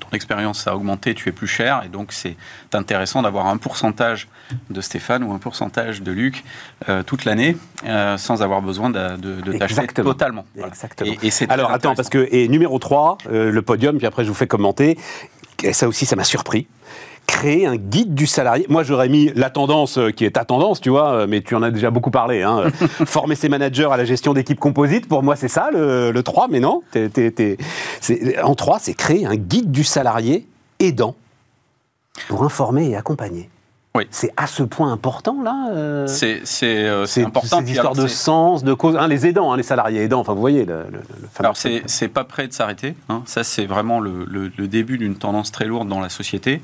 [0.00, 2.36] ton expérience a augmenté, tu es plus cher, et donc c'est
[2.72, 4.28] intéressant d'avoir un pourcentage
[4.70, 6.44] de Stéphane ou un pourcentage de Luc
[6.88, 10.44] euh, toute l'année, euh, sans avoir besoin de, de, t'acheter totalement.
[10.56, 11.12] Exactement.
[11.22, 14.34] Et, Alors attends, parce que, et numéro 3, euh, le podium, puis après je vous
[14.34, 14.98] fais commenter,
[15.62, 16.66] et ça aussi ça m'a surpris
[17.26, 18.66] créer un guide du salarié.
[18.68, 21.54] Moi, j'aurais mis la tendance euh, qui est ta tendance, tu vois, euh, mais tu
[21.54, 22.42] en as déjà beaucoup parlé.
[22.42, 22.64] Hein.
[23.06, 26.60] Former ses managers à la gestion d'équipes composites, pour moi, c'est ça le, 3, mais
[26.60, 26.82] non.
[28.42, 30.46] en 3, c'est créer un guide du salarié
[30.80, 31.16] aidant
[32.28, 33.50] pour informer et accompagner.
[33.96, 34.08] Oui.
[34.10, 36.06] C'est à ce point important, là euh...
[36.08, 36.40] C'est
[37.22, 37.60] important.
[37.60, 38.96] C'est histoire de sens, de cause.
[38.96, 41.00] Hein, les aidants, hein, les salariés aidants, enfin, vous voyez le, le,
[41.38, 42.96] Alors, c'est pas prêt de s'arrêter.
[43.08, 43.22] Hein.
[43.26, 46.60] Ça, c'est vraiment le, le début d'une tendance très lourde dans la société.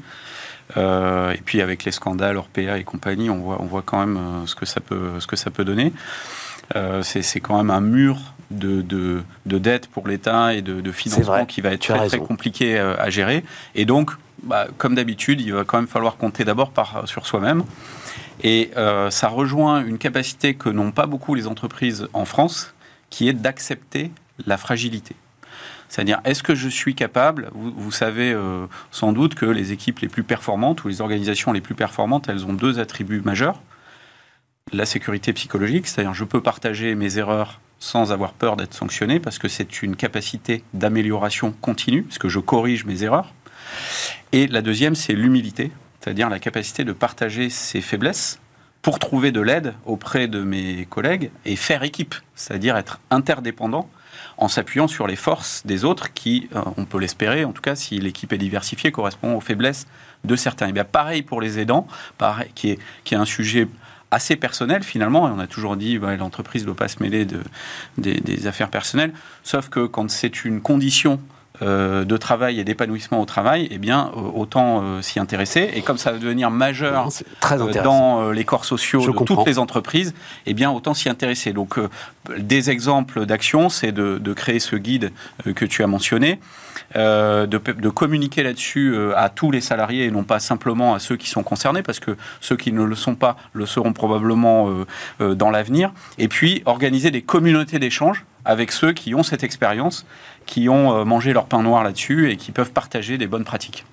[0.77, 4.17] Euh, et puis avec les scandales Orpea et compagnie, on voit, on voit quand même
[4.17, 5.93] euh, ce que ça peut, ce que ça peut donner.
[6.77, 10.93] Euh, c'est quand même un mur de, de, de dette pour l'État et de, de
[10.93, 13.45] financement qui va être très, très, compliqué à gérer.
[13.75, 14.13] Et donc,
[14.45, 16.73] bah, comme d'habitude, il va quand même falloir compter d'abord
[17.07, 17.65] sur soi-même.
[18.43, 18.71] Et
[19.11, 22.73] ça rejoint une capacité que n'ont pas beaucoup les entreprises en France,
[23.09, 24.13] qui est d'accepter
[24.47, 25.17] la fragilité.
[25.91, 30.09] C'est-à-dire, est-ce que je suis capable vous, savez euh, sans doute que les équipes les
[30.09, 33.61] plus performantes ou les organisations les plus performantes, elles ont deux attributs majeurs.
[34.73, 39.41] La sécurité psychologique, c'est-à-dire je peux partager mes erreurs sans avoir peur d'être sanctionné parce
[39.41, 43.35] que c'est une capacité d'amélioration continue, parce que je corrige mes erreurs.
[44.31, 48.39] Et la deuxième, c'est l'humilité, c'est-à-dire la capacité de partager ses faiblesses
[48.81, 53.91] pour trouver de l'aide auprès de mes collègues et faire équipe, c'est-à-dire être interdépendant
[54.41, 57.77] en s'appuyant sur les forces des autres qui, euh, on peut l'espérer, en tout cas
[57.77, 59.87] si l'équipe est diversifiée, correspond aux faiblesses
[60.25, 60.69] de certains.
[60.69, 61.87] Et bien pareil pour les aidants,
[62.55, 63.69] qui, est, un sujet
[64.11, 65.29] assez personnel finalement.
[65.29, 67.43] Et on a toujours dit que l'entreprise ne doit pas se mêler de,
[67.99, 69.13] des, affaires personnelles.
[69.45, 71.21] Sauf que quand c'est une condition
[71.61, 75.71] de travail et d'épanouissement au travail, eh bien, euh, autant euh, s'y intéresser.
[75.75, 77.09] Et comme ça va devenir majeur
[77.85, 80.15] dans les corps sociaux de toutes les entreprises,
[80.47, 81.53] eh bien, autant s'y intéresser.
[81.53, 81.79] Donc,
[82.39, 85.13] des exemples d'actions, c'est de, de, créer ce guide
[85.55, 86.39] que tu as mentionné.
[86.97, 90.99] Euh, de, de, communiquer là-dessus euh, à tous les salariés et non pas simplement à
[90.99, 94.69] ceux qui sont concernés, parce que ceux qui ne le sont pas le seront probablement
[95.21, 95.93] euh, dans l'avenir.
[96.19, 100.07] Et puis organiser des communautés d'échange avec ceux qui ont cette expérience,
[100.47, 103.85] qui ont mangé leur pain noir là-dessus et qui peuvent partager des bonnes pratiques.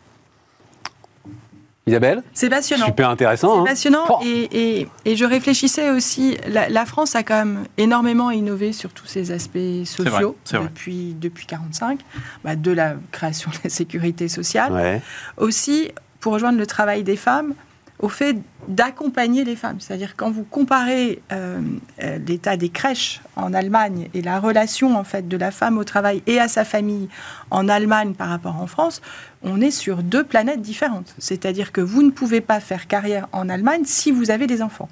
[1.87, 2.21] Isabelle?
[2.33, 2.85] C'est passionnant.
[2.85, 3.55] Super intéressant.
[3.55, 3.65] C'est hein.
[3.65, 4.19] passionnant.
[4.21, 9.85] Et, je réfléchissais aussi, la, France a quand même énormément innové sur tous ces aspects
[9.85, 11.99] sociaux depuis, depuis 1945,
[12.43, 15.01] bah, de la création de la sécurité sociale.
[15.37, 17.53] Aussi, pour rejoindre le travail des femmes,
[17.99, 19.79] au fait d'accompagner les femmes.
[19.79, 21.59] C'est-à-dire quand vous comparez euh,
[22.03, 25.83] euh, l'état des crèches en Allemagne et la relation en fait de la femme au
[25.83, 27.07] travail et à sa famille
[27.49, 29.01] en Allemagne par rapport en France,
[29.41, 31.15] on est sur deux planètes différentes.
[31.17, 34.89] C'est-à-dire que vous ne pouvez pas faire carrière en Allemagne si vous avez des enfants.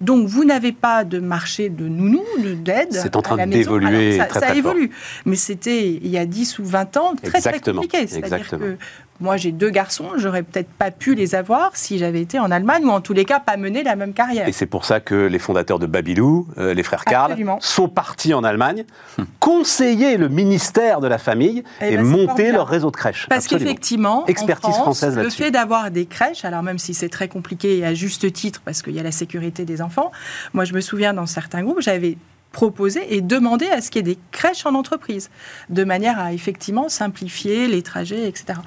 [0.00, 2.24] Donc vous n'avez pas de marché de nounou,
[2.56, 2.92] d'aide.
[2.92, 4.18] C'est en train d'évoluer.
[4.18, 4.90] Ça, ça évolue.
[5.24, 8.06] Mais c'était il y a 10 ou 20 ans très, très compliqué.
[8.08, 8.76] C'est-à-dire que
[9.22, 12.84] moi, j'ai deux garçons, j'aurais peut-être pas pu les avoir si j'avais été en Allemagne
[12.84, 14.48] ou en tous les cas pas mené la même carrière.
[14.48, 18.34] Et c'est pour ça que les fondateurs de Babylou, euh, les frères Karl, sont partis
[18.34, 18.84] en Allemagne,
[19.40, 23.26] conseiller le ministère de la Famille eh et, ben, monter leur réseau de crèches.
[23.28, 27.78] Parce qu'effectivement, expertise française le fait d'avoir des crèches, alors même si c'est très compliqué
[27.78, 30.10] et à juste titre parce qu'il y a la sécurité des enfants,
[30.52, 32.16] moi je me souviens dans certains groupes, j'avais
[32.52, 35.30] proposer et demander à ce qu'il y ait des crèches en entreprise,
[35.70, 38.58] de manière à effectivement simplifier les trajets, etc.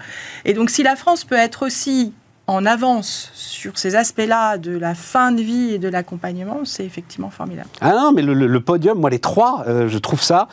[0.43, 2.13] Et donc si la France peut être aussi
[2.47, 7.31] en avance sur ces aspects-là de la fin de vie et de l'accompagnement, c'est effectivement
[7.31, 7.69] formidable.
[7.81, 10.47] Ah non, mais le, podium, moi les trois, euh, je trouve ça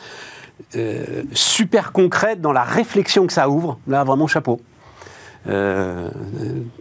[0.75, 3.77] euh, super concret dans la réflexion que ça ouvre.
[3.87, 4.59] Là, vraiment chapeau.
[5.47, 6.09] Euh,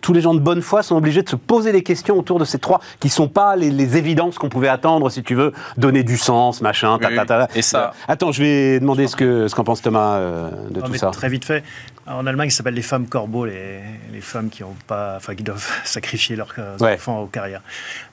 [0.00, 2.44] tous les gens de bonne foi sont obligés de se poser des questions autour de
[2.44, 6.02] ces trois, qui ne sont pas les, évidences qu'on pouvait attendre, si tu veux, donner
[6.04, 7.92] du sens, machin, ta, ta, Et ça.
[8.08, 11.10] Attends, je vais demander ce qu'en ce qu'en pense Thomas euh, de tout ça.
[11.10, 11.62] Très vite fait.
[12.06, 13.80] En Allemagne, ça s'appelle les femmes corbeaux, les,
[14.12, 17.62] les femmes qui, ont pas, enfin, qui doivent sacrifier leurs enfants aux carrières.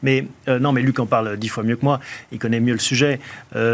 [0.03, 1.99] Mais euh, non, mais Luc en parle dix fois mieux que moi.
[2.31, 3.19] Il connaît mieux le sujet.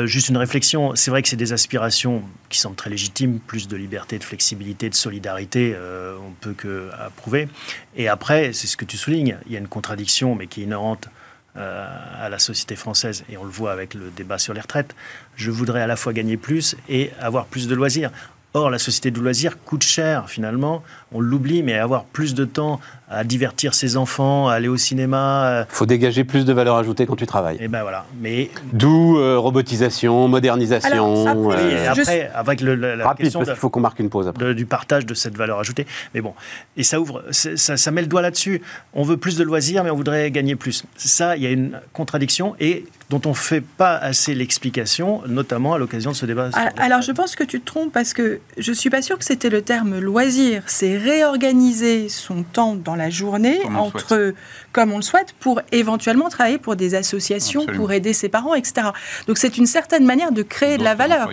[0.06, 0.96] juste une réflexion.
[0.96, 4.90] C'est vrai que c'est des aspirations qui semblent très légitimes, plus de liberté, de flexibilité,
[4.90, 5.76] de solidarité.
[5.76, 7.48] on peut que à prouver.
[7.96, 10.64] Et après, c'est ce que tu soulignes, il y a une contradiction, mais qui est
[10.66, 11.10] inhérente
[11.58, 11.88] euh,
[12.20, 14.94] à la société française, et on le voit avec le débat sur les retraites.
[15.38, 18.12] Je voudrais à la fois gagner plus et avoir plus de loisirs.
[18.56, 20.82] Or, la société du loisir coûte cher, finalement.
[21.12, 25.44] On l'oublie, mais avoir plus de temps à divertir ses enfants, à aller au cinéma.
[25.44, 27.58] Il euh, faut dégager plus de valeur ajoutée quand tu travailles.
[27.60, 28.06] Et ben voilà.
[28.22, 31.28] Mais d'où euh, robotisation, modernisation.
[31.28, 34.56] après, après avec le, la rapide parce qu'il faut qu'on marque une pause après.
[34.56, 35.86] du partage de cette valeur ajoutée.
[36.14, 36.34] Mais bon,
[36.78, 38.62] et ça ouvre, ça, ça met le doigt là-dessus.
[38.94, 40.86] On veut plus de loisirs, mais on voudrait gagner plus.
[40.96, 45.74] Ça, il y a une contradiction et dont on ne fait pas assez l'explication, notamment
[45.74, 46.50] à l'occasion de ce débat.
[46.54, 49.20] Ah, alors, je pense que tu te trompes parce que je ne suis pas sûre
[49.20, 50.64] que c'était le terme loisir.
[50.66, 54.34] C'est réorganiser son temps dans la journée entre,
[54.76, 58.88] comme on le souhaite, pour éventuellement travailler pour des associations, pour aider ses parents, etc.
[59.26, 61.30] Donc c'est une certaine manière de créer de la valeur.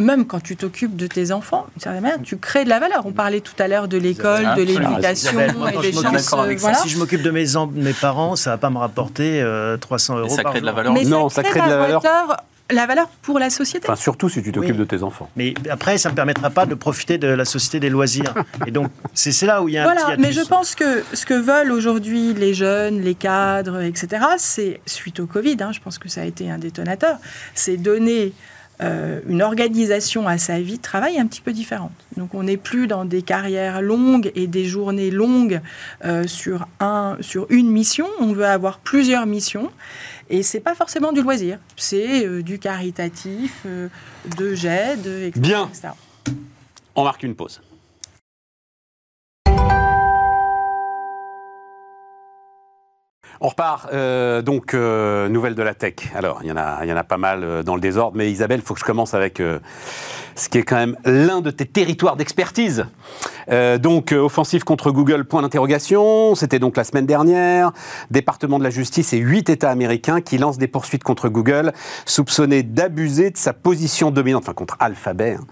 [0.00, 3.06] Même quand tu t'occupes de tes enfants, d'une certaine manière, tu crées de la valeur.
[3.06, 6.34] On parlait tout à l'heure de l'école, de l'éducation et des chances.
[6.34, 9.46] Euh, si je m'occupe de mes, mes parents, ça ne va pas me rapporter
[9.80, 10.92] 300 euh, euros ça crée de la valeur.
[10.92, 12.02] Mais non, ça crée, de la valeur
[12.72, 13.86] la valeur pour la société.
[13.88, 15.28] Enfin, surtout si tu t'occupes de tes enfants.
[15.36, 18.34] Mais après, ça ne me permettra pas de profiter de la société des loisirs.
[18.66, 21.04] Et donc, c'est là où il y a voilà, un petit mais je pense que
[21.12, 25.80] ce que veulent aujourd'hui les jeunes, les cadres, etc., c'est, suite au Covid, hein, je
[25.80, 27.18] pense que ça a été un détonateur,
[27.54, 28.32] c'est donner
[28.82, 31.92] euh, une organisation à sa vie de travail un petit peu différente.
[32.16, 35.60] Donc on n'est plus dans des carrières longues et des journées longues
[36.04, 39.70] euh, sur, un, sur une mission, on veut avoir plusieurs missions.
[40.30, 43.88] Et c'est pas forcément du loisir, c'est euh, du caritatif, euh,
[44.38, 45.40] de j'aide, etc.
[45.40, 45.70] Bien.
[46.94, 47.60] On marque une pause.
[53.44, 55.94] On repart, euh, donc, nouvelle de la tech.
[56.14, 58.30] Alors, il y, en a, il y en a pas mal dans le désordre, mais
[58.30, 59.42] Isabelle, il faut que je commence avec
[60.34, 62.86] ce qui est quand même l'un de tes territoires d'expertise.
[63.50, 66.34] Euh, donc, euh, offensive contre Google, point d'interrogation.
[66.34, 67.72] C'était donc la semaine dernière.
[68.10, 71.72] Département de la justice et huit États américains qui lancent des poursuites contre Google,
[72.06, 75.44] soupçonnés d'abuser de sa position dominante, enfin contre Alphabet, hein,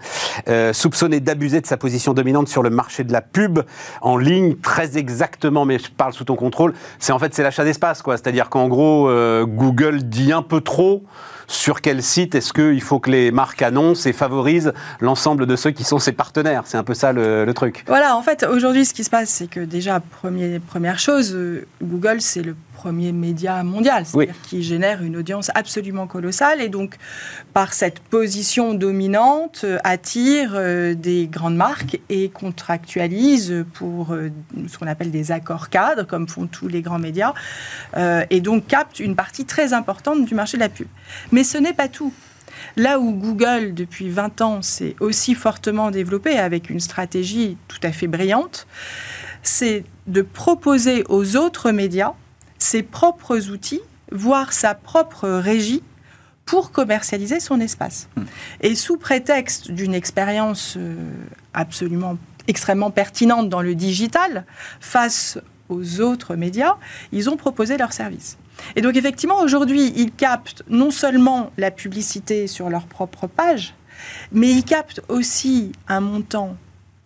[0.47, 3.59] euh, soupçonnés d'abuser de sa position dominante sur le marché de la pub
[4.01, 6.73] en ligne, très exactement, mais je parle sous ton contrôle.
[6.99, 8.17] C'est en fait c'est l'achat d'espace, quoi.
[8.17, 11.03] C'est-à-dire qu'en gros, euh, Google dit un peu trop
[11.51, 15.71] sur quel site est-ce qu'il faut que les marques annoncent et favorisent l'ensemble de ceux
[15.71, 16.63] qui sont ses partenaires?
[16.65, 17.83] C'est un peu ça le, truc.
[17.87, 20.01] Voilà, en fait, aujourd'hui, ce qui se passe, c'est que déjà,
[20.69, 26.07] première chose, euh, Google, c'est le premier média mondial, c'est-à-dire qui génère une audience absolument
[26.07, 26.95] colossale et donc
[27.53, 34.31] par cette position dominante euh, attire euh, des grandes marques et contractualise pour euh,
[34.67, 37.33] ce qu'on appelle des accords cadres comme font tous les grands médias
[38.31, 40.87] et donc capte une partie très importante du marché de la pub.
[41.31, 42.13] Mais ce n'est pas tout.
[42.77, 47.91] Là où Google, depuis 20 ans, s'est aussi fortement développé avec une stratégie tout à
[47.91, 48.65] fait brillante,
[49.43, 52.13] c'est de proposer aux autres médias
[52.61, 55.83] ses propres outils, voire sa propre régie
[56.45, 58.09] pour commercialiser son espace.
[58.61, 60.95] Et sous prétexte d'une expérience euh,
[61.53, 64.45] absolument extrêmement pertinente dans le digital,
[64.79, 66.75] face aux autres médias,
[67.11, 68.37] ils ont proposé leurs services.
[68.75, 73.73] Et donc effectivement, aujourd'hui, ils captent non seulement la publicité sur leur propre page,
[74.31, 76.57] mais ils captent aussi un montant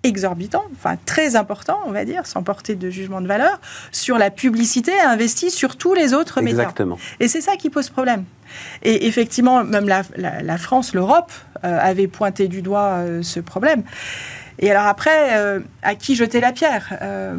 [0.08, 3.60] exorbitant, enfin très important, on va dire, sans porter de jugement de valeur,
[3.92, 6.62] sur la publicité investie sur tous les autres médias.
[6.64, 6.98] Exactement.
[7.20, 8.24] Et c'est ça qui pose problème.
[8.84, 11.32] Et effectivement, même la, la- la France, l'Europe,
[11.64, 13.84] euh, avait pointé du doigt euh, ce problème.
[14.60, 17.36] Et alors après, euh, à qui jeter la pierre Euh,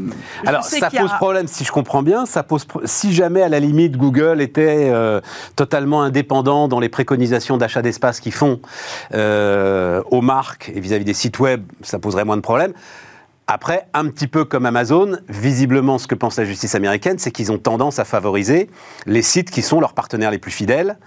[0.47, 2.27] Alors, ça y a- pose problème, si je comprends bien.
[2.27, 5.21] Ça pose si jamais, à la limite, Google était euh,
[5.57, 8.61] totalement indépendant dans les préconisations d'achat d'espace qu'ils font
[9.15, 12.73] aux marques et vis-à-vis des sites web, ça poserait moins de problèmes.
[13.49, 17.53] Après, un petit peu comme Amazon, visiblement, ce que pense la justice américaine, c'est qu'ils
[17.53, 18.69] ont tendance à favoriser
[19.07, 20.99] les sites qui sont leurs partenaires les plus fidèles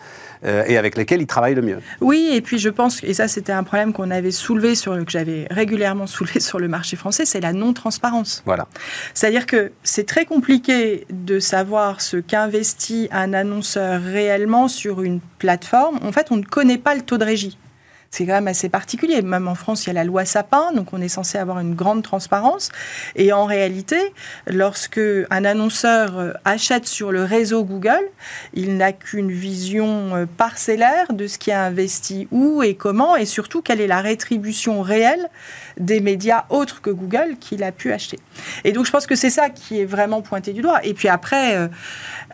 [0.46, 1.80] euh, et avec lesquels ils travaillent le mieux.
[2.02, 5.12] Oui, et puis je pense, et ça c'était un problème qu'on avait soulevé, sur, que
[5.12, 8.44] j'avais régulièrement soulevé sur le marché français, c'est la non-transparence.
[8.46, 8.68] Voilà.
[9.14, 16.00] C'est-à-dire que c'est très compliqué de savoir ce qu'investit un annonceur réellement sur une plateforme.
[16.04, 17.58] En fait, on ne connaît pas le taux de régie.
[18.12, 19.22] C'est quand même assez particulier.
[19.22, 21.76] Même en France, il y a la loi Sapin, donc on est censé avoir une
[21.76, 22.70] grande transparence.
[23.16, 23.98] Et en réalité,
[24.48, 28.02] lorsque un annonceur euh, achète sur le réseau Google,
[28.54, 33.26] il n'a qu'une vision euh, parcellaire de ce qui est investi où et comment, et
[33.26, 35.30] surtout quelle est la rétribution réelle
[35.80, 38.20] des médias autres que Google qu'il a pu acheter.
[38.64, 40.80] Et donc je pense que c'est ça qui est vraiment pointé du doigt.
[40.86, 41.68] Et puis après, euh,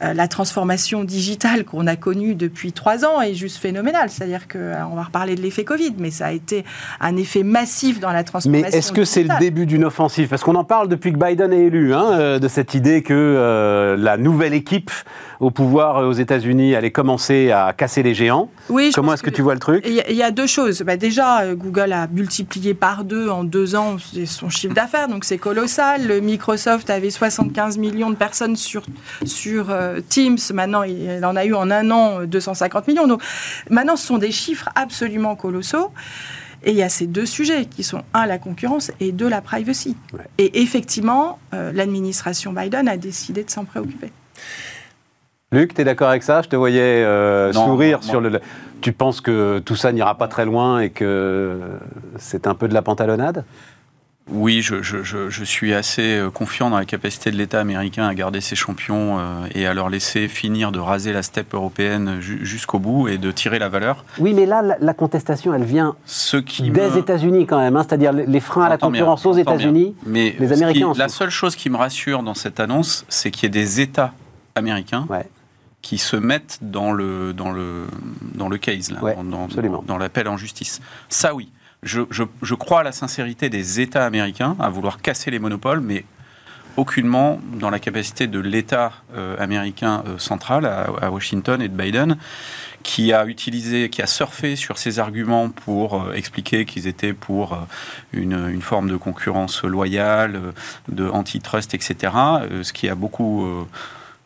[0.01, 4.09] euh, la transformation digitale qu'on a connue depuis trois ans est juste phénoménale.
[4.09, 6.65] C'est-à-dire que, euh, on va reparler de l'effet Covid, mais ça a été
[6.99, 10.27] un effet massif dans la Mais transformation est-ce que c'est le début d'une offensive?
[10.27, 13.95] Parce qu'on en parle depuis que Biden est élu, hein, de cette idée que euh,
[13.97, 14.91] la nouvelle équipe
[15.39, 18.49] au pouvoir aux États-Unis allait commencer à casser les géants.
[18.69, 19.83] Oui, Comment est-ce que, tu vois le truc?
[19.85, 20.81] Il y, a- il y a deux choses.
[20.81, 25.37] Bah, déjà, Google a multiplié par deux en deux ans son chiffre d'affaires, donc c'est
[25.37, 26.07] colossal.
[26.07, 28.83] Le Microsoft avait 75 millions de personnes sur,
[29.25, 30.37] sur euh, Teams.
[30.53, 33.07] Maintenant, il en a eu en un an euh, 250 millions.
[33.07, 33.21] Donc
[33.69, 35.91] maintenant, ce sont des chiffres absolument colossaux.
[36.63, 39.41] Et il y a ces deux sujets qui sont, un, la concurrence et deux, la
[39.41, 39.95] privacy.
[40.13, 40.21] Ouais.
[40.39, 44.11] Et effectivement, euh, l'administration Biden a décidé de s'en préoccuper.
[45.51, 46.41] Luc, tu es d'accord avec ça?
[46.41, 48.39] Je te voyais euh, Non, sourire sur le...
[48.81, 51.59] Tu penses que tout ça n'ira pas très loin et que
[52.17, 53.45] c'est un peu de la pantalonnade?
[54.31, 58.07] Oui, je, je- je- je suis assez euh, confiant dans la capacité de l'État américain
[58.07, 59.21] à garder ses champions euh,
[59.53, 63.29] et à leur laisser finir de raser la steppe européenne ju- jusqu'au bout et de
[63.31, 64.03] tirer la valeur.
[64.17, 67.75] Oui, mais là, la, la contestation, elle vient Ce qui des me- États-Unis quand même,
[67.75, 69.33] hein, c'est-à-dire les- freins à la bien, concurrence aux.
[69.33, 69.95] États-Unis.
[70.07, 73.29] Mais les qui- Américains en la seule chose qui me rassure dans cette annonce, c'est
[73.29, 74.11] qu'il y ait des États
[74.55, 75.27] américains Ouais.
[75.85, 77.85] Qui se mettent dans le, dans le,
[78.33, 79.47] dans le case, là, Ouais, dans,
[79.83, 80.81] dans- l'appel en justice.
[81.09, 81.51] Ça, oui.
[81.83, 85.81] Je, je- je crois à la sincérité des États américains à vouloir casser les monopoles,
[85.81, 86.03] mais
[86.75, 91.77] aucunement dans la capacité de l'État euh, américain euh, central à, à Washington et de
[91.77, 92.17] Biden,
[92.81, 97.55] qui a utilisé, qui a surfé sur ces arguments pour euh, expliquer qu'ils étaient pour
[98.11, 100.41] une, une forme de concurrence loyale,
[100.89, 102.11] de antitrust, etc.
[102.63, 103.45] ce qui a beaucoup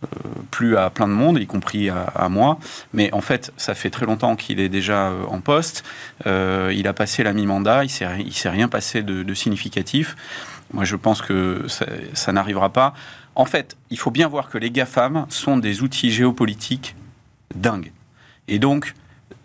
[0.03, 2.57] euh, euh, plu à plein de monde, y compris à, moi.
[2.93, 5.83] Mais en fait, ça fait très longtemps qu'il est déjà euh, en poste.
[6.25, 10.15] Euh, il a passé la mi-mandat, il ne s'est rien passé de, significatif.
[10.73, 12.93] Moi, je pense que ça, n'arrivera pas.
[13.35, 16.95] En fait, il faut bien voir que les GAFAM sont des outils géopolitiques
[17.55, 17.91] dingues.
[18.47, 18.93] Et donc,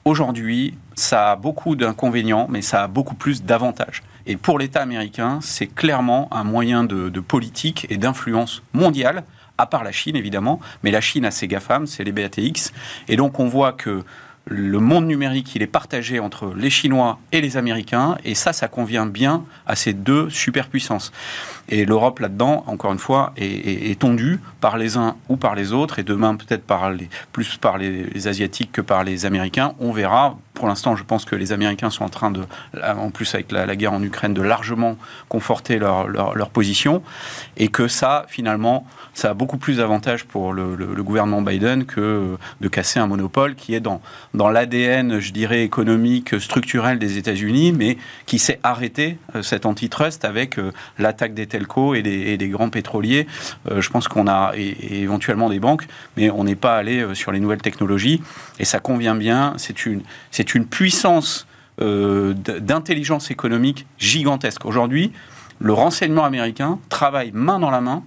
[0.05, 4.03] aujourd'hui, ça a beaucoup d'inconvénients, mais ça a beaucoup plus d'avantages.
[4.27, 9.25] Et pour l'État américain, c'est clairement un moyen de politique et d'influence mondiale,
[9.59, 12.73] à part la Chine évidemment, mais la Chine a ses GAFAM, c'est les BATX.
[13.09, 14.05] Et donc on voit que
[14.47, 18.69] le monde numérique, il est partagé entre les Chinois et les Américains, et ça, ça
[18.69, 21.13] convient bien à ces deux superpuissances.
[21.69, 25.99] Et l'Europe, là-dedans, encore une fois, est, tondue par les uns ou par les autres,
[25.99, 29.75] et demain peut-être par les, plus par les, Asiatiques que par les Américains.
[29.81, 30.37] On verra.
[30.55, 32.43] Pour l'instant, je pense que les Américains sont en train de,
[32.83, 34.97] en plus avec la, guerre en Ukraine, de largement
[35.29, 37.03] conforter leur, leur, position,
[37.57, 42.69] et que ça, finalement, ça a beaucoup plus d'avantages pour le, gouvernement Biden que de
[42.69, 44.01] casser un monopole qui est dans,
[44.33, 50.25] dans l'ADN, je dirais, économique, structurel des États-Unis, mais qui s'est arrêté, euh, cet antitrust,
[50.25, 53.27] avec euh, l'attaque des telcos et des, grands pétroliers.
[53.71, 55.87] Euh, je pense qu'on a et, éventuellement des banques,
[56.17, 58.23] mais on n'est pas allé euh, sur les nouvelles technologies.
[58.59, 59.55] Et ça convient bien.
[59.57, 60.03] C'est une,
[60.53, 61.47] une puissance
[61.81, 64.67] euh, d'intelligence économique gigantesque.
[64.67, 65.13] Aujourd'hui,
[65.59, 68.03] le renseignement américain travaille main dans la main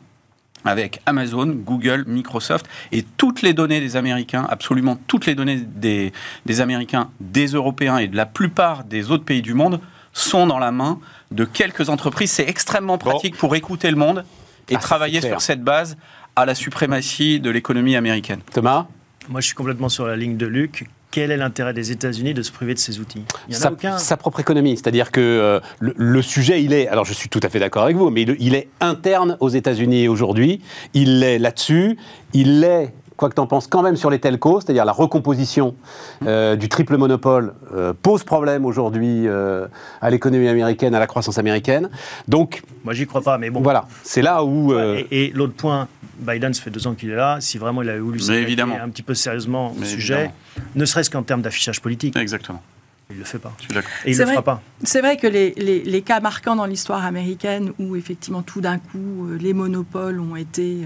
[0.66, 6.12] avec Amazon, Google, Microsoft et toutes les données des Américains, absolument toutes les données des,
[6.46, 9.80] des Américains, des Européens et de la plupart des autres pays du monde
[10.14, 11.00] sont dans la main
[11.32, 12.32] de quelques entreprises.
[12.32, 14.26] C'est extrêmement pratique pour écouter le monde
[14.70, 15.98] et ah, travailler sur cette base
[16.36, 18.42] à la suprématie de l'économie américaine.
[18.54, 18.88] Thomas?
[19.30, 22.42] Moi, je suis complètement sur la ligne de Luc quel est l'intérêt des États-Unis de
[22.42, 23.24] se priver de ces outils?
[23.48, 23.98] Il y en a sa, aucun.
[23.98, 27.50] sa propre économie, c'est-à-dire que euh, le, sujet, il est, alors je suis tout à
[27.50, 30.62] fait d'accord avec vous, mais il, est interne aux États-Unis aujourd'hui,
[30.94, 31.98] il est là-dessus,
[32.34, 35.76] il est quoi que tu en penses, quand même sur les telcos, c'est-à-dire la recomposition
[36.26, 39.68] euh, du triple monopole euh, pose problème aujourd'hui euh,
[40.02, 41.90] à l'économie américaine, à la croissance américaine.
[42.28, 43.62] Donc, moi j'y crois pas, mais bon.
[43.62, 44.74] Voilà, c'est là où.
[44.78, 45.88] Et, l'autre point,
[46.20, 47.40] Biden, ça fait deux ans qu'il est là.
[47.42, 50.32] Si vraiment il avait voulu s'attaquer un petit peu sérieusement au sujet,
[50.76, 52.16] ne serait-ce qu'en termes d'affichage politique.
[52.16, 52.62] Exactement.
[53.10, 53.54] Il ne le fait pas.
[54.06, 54.62] Et il ne le fera pas.
[54.84, 59.28] C'est vrai que les, les, cas marquants dans l'histoire américaine où effectivement tout d'un coup
[59.28, 60.80] euh, les monopoles ont été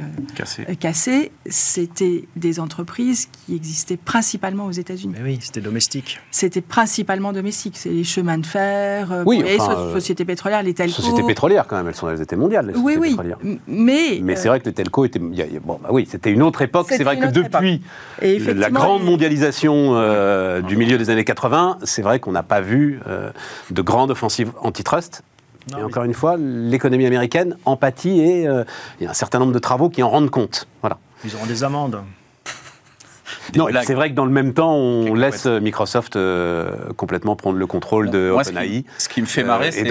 [0.70, 5.16] euh, cassés, c'était des entreprises qui existaient principalement aux États-Unis.
[5.24, 6.20] oui, c'était domestique.
[6.30, 7.74] C'était principalement domestique.
[7.76, 11.02] C'est les chemins de fer, euh, oui, les sociétés pétrolières, les telcos.
[11.02, 12.68] Sociétés pétrolières quand même, elles, sont, elles étaient mondiales.
[12.68, 13.18] Les oui, oui.
[13.68, 15.20] Mais, mais c'est vrai que les telcos étaient.
[15.20, 16.88] Bon, bah oui, c'était une autre époque.
[16.90, 17.82] C'est vrai que depuis
[18.22, 23.32] la grande mondialisation du milieu des années 80, c'est vrai qu'on n'a pas vu euh,
[23.70, 25.24] de grande offensive antitrust.
[25.78, 28.64] et encore une fois, l'économie américaine empathie et euh,
[29.00, 30.68] il y a un certain nombre de travaux qui en rendent compte.
[30.82, 30.98] Voilà.
[31.24, 32.02] Ils auront des amendes.
[33.56, 37.68] non, c'est vrai que dans le même temps, on laisse Microsoft euh, complètement prendre le
[37.68, 38.86] contrôle de OpenAI.
[38.98, 39.86] Ce, qui me fait marrer, c'est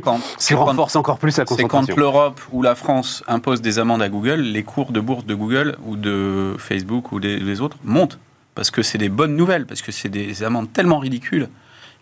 [0.00, 1.86] quand tu renforce encore plus la concentration.
[1.86, 5.26] C'est quand l'Europe ou la France impose des amendes à Google, les cours de bourse
[5.26, 8.18] de Google ou de Facebook ou des autres montent
[8.54, 11.48] parce que c'est des bonnes nouvelles, parce que c'est des amendes tellement ridicules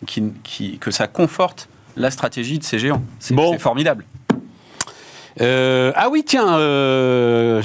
[0.05, 3.03] qui, que ça conforte la stratégie de ces géants.
[3.19, 4.05] C'est formidable.
[5.41, 7.61] Euh, ah oui, tiens, euh,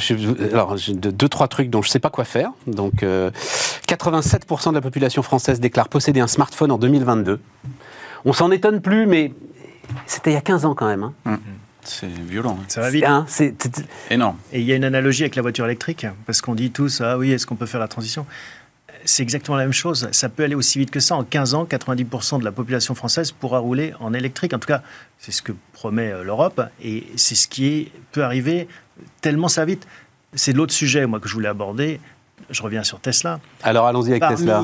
[0.53, 2.53] alors j'ai deux, trois trucs dont je ne sais pas quoi faire.
[2.67, 7.41] Donc, 87% euh, de la population française déclare posséder un smartphone en 2022.
[8.25, 9.33] On s'en étonne plus, mais
[10.07, 11.03] c'était il y a 15 ans quand même.
[11.03, 11.13] Hein.
[11.25, 11.37] Mmh.
[11.85, 12.59] C'est violent.
[12.61, 12.65] Hein.
[12.69, 13.05] Ça va vite.
[13.27, 13.55] c'est
[14.11, 14.37] énorme.
[14.53, 17.17] Et il y a une analogie avec la voiture électrique, parce qu'on dit tous, ah
[17.19, 18.27] oui, est-ce qu'on peut faire la transition?
[19.09, 20.07] C'est exactement la même chose.
[20.13, 21.17] Ça peut aller aussi vite que ça.
[21.17, 24.53] En 15 ans, 90% de la population française pourra rouler en électrique.
[24.53, 24.83] En tout cas,
[25.19, 26.61] c'est ce que promet euh, l'Europe.
[26.83, 28.69] Et c'est ce qui peut arriver
[29.23, 29.87] tellement ça vite.
[30.35, 32.01] C'est l'autre sujet, moi, que je voulais aborder.
[32.51, 33.41] Je reviens sur Tesla.
[33.63, 34.63] Alors, allons-y avec Parmi Tesla.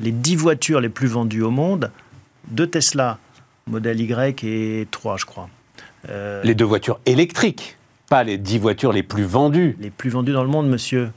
[0.00, 1.90] les 10 voitures les plus vendues au monde,
[2.48, 3.18] deux Tesla,
[3.66, 5.48] modèle Y et 3, je crois.
[6.10, 7.78] Euh, les deux voitures électriques,
[8.10, 9.74] pas les 10 voitures les plus vendues.
[9.80, 11.10] Les plus vendues dans le monde, monsieur.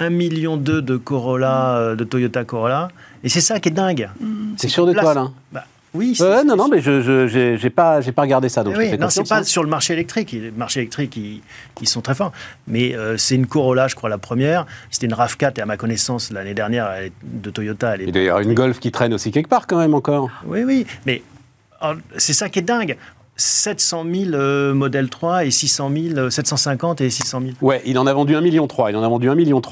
[0.00, 2.88] 1,2 million de Corolla, euh, de Toyota Corolla.
[3.24, 4.08] Et c'est ça qui est dingue.
[4.56, 6.16] C'est sûr de toi, là bah, oui.
[6.20, 8.62] non, non, mais je n'ai pas, pas regardé ça.
[8.62, 10.32] Donc oui, non, c'est pas sur le marché électrique.
[10.32, 11.42] Le marché électrique, ils,
[11.80, 12.32] ils sont très forts.
[12.66, 14.66] Mais euh, c'est une Corolla, je crois, la première.
[14.90, 16.90] C'était une RAV4, et à ma connaissance, l'année dernière,
[17.22, 17.94] de Toyota.
[17.94, 18.08] Elle est...
[18.08, 20.30] Il y a une Golf qui traîne aussi quelque part, quand même, encore.
[20.46, 20.86] Oui, oui.
[21.06, 21.22] Mais
[21.82, 22.96] oh, c'est ça qui est dingue.
[23.38, 27.52] 700 000 euh, modèle 3 et 600 000, 750 et 600 000.
[27.62, 28.68] Ouais, il en a vendu 1,3 million.
[28.88, 29.62] Il en a vendu 1,3 million.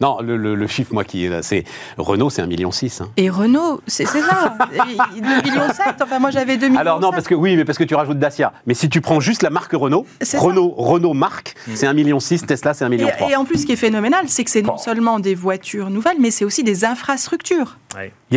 [0.00, 1.64] Non, le, le, chiffre, moi, qui est là, c'est
[1.98, 2.70] Renault, c'est 1,6 million.
[3.00, 3.08] Hein.
[3.16, 5.62] Et Renault, c'est ça 2,7 millions.
[6.00, 6.80] Enfin, moi, j'avais 2 millions.
[6.80, 8.52] Alors, non, parce que oui, mais parce que tu rajoutes Dacia.
[8.66, 12.18] Mais si tu prends juste la marque Renault, Renault, Renault marque, c'est 1,6 million.
[12.18, 13.08] Tesla, c'est 1,3 million.
[13.08, 15.90] Et, et, en plus, ce qui est phénoménal, c'est que c'est non seulement des voitures
[15.90, 17.76] nouvelles, mais c'est aussi des infrastructures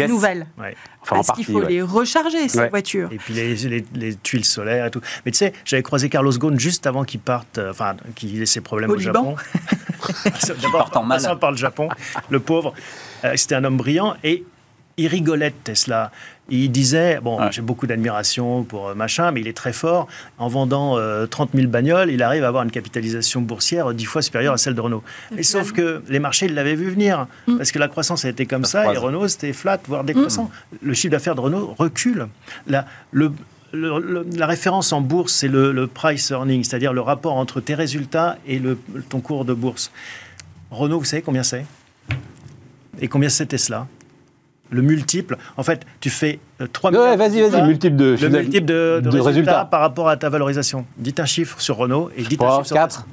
[0.07, 0.47] nouvelles.
[1.08, 3.10] Parce qu'il faut les recharger, ces voitures.
[3.12, 5.01] Et puis les, tuiles solaires et tout.
[5.26, 8.45] Mais tu sais, j'avais croisé Carlos Ghosn juste avant qu'il parte, euh, enfin, qu'il ait
[8.45, 9.36] ses problèmes au, Japon.
[10.62, 11.39] D'abord, en mal.
[11.39, 11.89] par le Japon,
[12.30, 12.74] le pauvre.
[13.24, 14.43] Euh, c'était un homme brillant et
[14.97, 16.11] il rigolait de Tesla.
[16.49, 17.47] Il disait, bon, Ouais.
[17.51, 20.07] j'ai beaucoup d'admiration pour euh, machin, mais il est très fort.
[20.37, 24.21] En vendant euh, 30 000 bagnoles, il arrive à avoir une capitalisation boursière dix fois
[24.21, 25.03] supérieure à celle de Renault.
[25.31, 27.27] Et Mais sauf que les marchés, ils l'avaient vu venir.
[27.47, 27.57] Mm.
[27.57, 28.97] Parce que la croissance a été comme Ça ça, et.
[28.97, 30.51] Renault, c'était flat, voire décroissant.
[30.81, 32.27] Le chiffre d'affaires de Renault recule.
[32.67, 33.31] La, le-
[33.71, 37.61] le- le- la référence en bourse, c'est le, le price earning, c'est-à-dire le rapport entre
[37.61, 38.77] tes résultats et le,
[39.09, 39.91] ton cours de bourse.
[40.69, 41.65] Renault, vous savez combien c'est?
[42.99, 43.87] Et combien c'est Tesla?
[44.74, 45.38] Le multiple.
[45.55, 48.99] En fait, tu fais euh, 3 Ouais, vas-y, vas-y, multiple de, Le multiple de, de
[49.01, 49.65] de résultats, résultats.
[49.65, 50.86] par rapport à ta valorisation.
[50.97, 53.05] Dites un chiffre sur Renault et dites un Trois, chiffre sur 4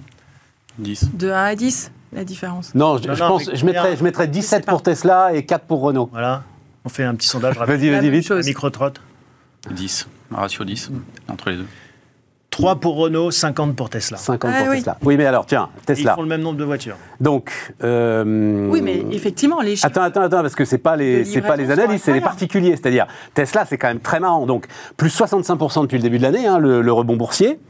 [0.78, 1.10] 10.
[1.14, 2.74] De 1 à 10, la différence.
[2.74, 4.82] Non, je, Non, je non, pense, je mettrais, je mettrais Je 17 sais pour.
[4.82, 6.08] Tesla et 4 pour Renault.
[6.10, 6.42] Voilà.
[6.84, 7.74] On fait un petit sondage rapide.
[7.76, 8.26] Vas-y, vas-y, vite.
[8.26, 8.46] chose.
[8.46, 9.00] Micro-trotte.
[9.70, 10.08] 10.
[10.32, 10.90] Ratio 10
[11.28, 11.66] entre les deux.
[12.50, 14.16] 3 pour Renault, 50 pour Tesla.
[14.16, 14.76] 50 Ah pour oui.
[14.78, 14.96] Tesla.
[15.02, 16.14] Oui, mais alors, tiens, Ils Tesla.
[16.14, 16.96] font le même nombre de voitures.
[17.20, 17.52] Donc.
[17.84, 19.86] euh, Oui, mais effectivement, les chiffres.
[19.86, 22.72] Attends, attends, attends, parce que c'est pas les, pas les analyses, c'est les particuliers.
[22.76, 24.46] C'est-à-dire, Tesla, c'est quand même très marrant.
[24.46, 27.60] Donc, plus 65% depuis le début de l'année, hein, le, le rebond boursier.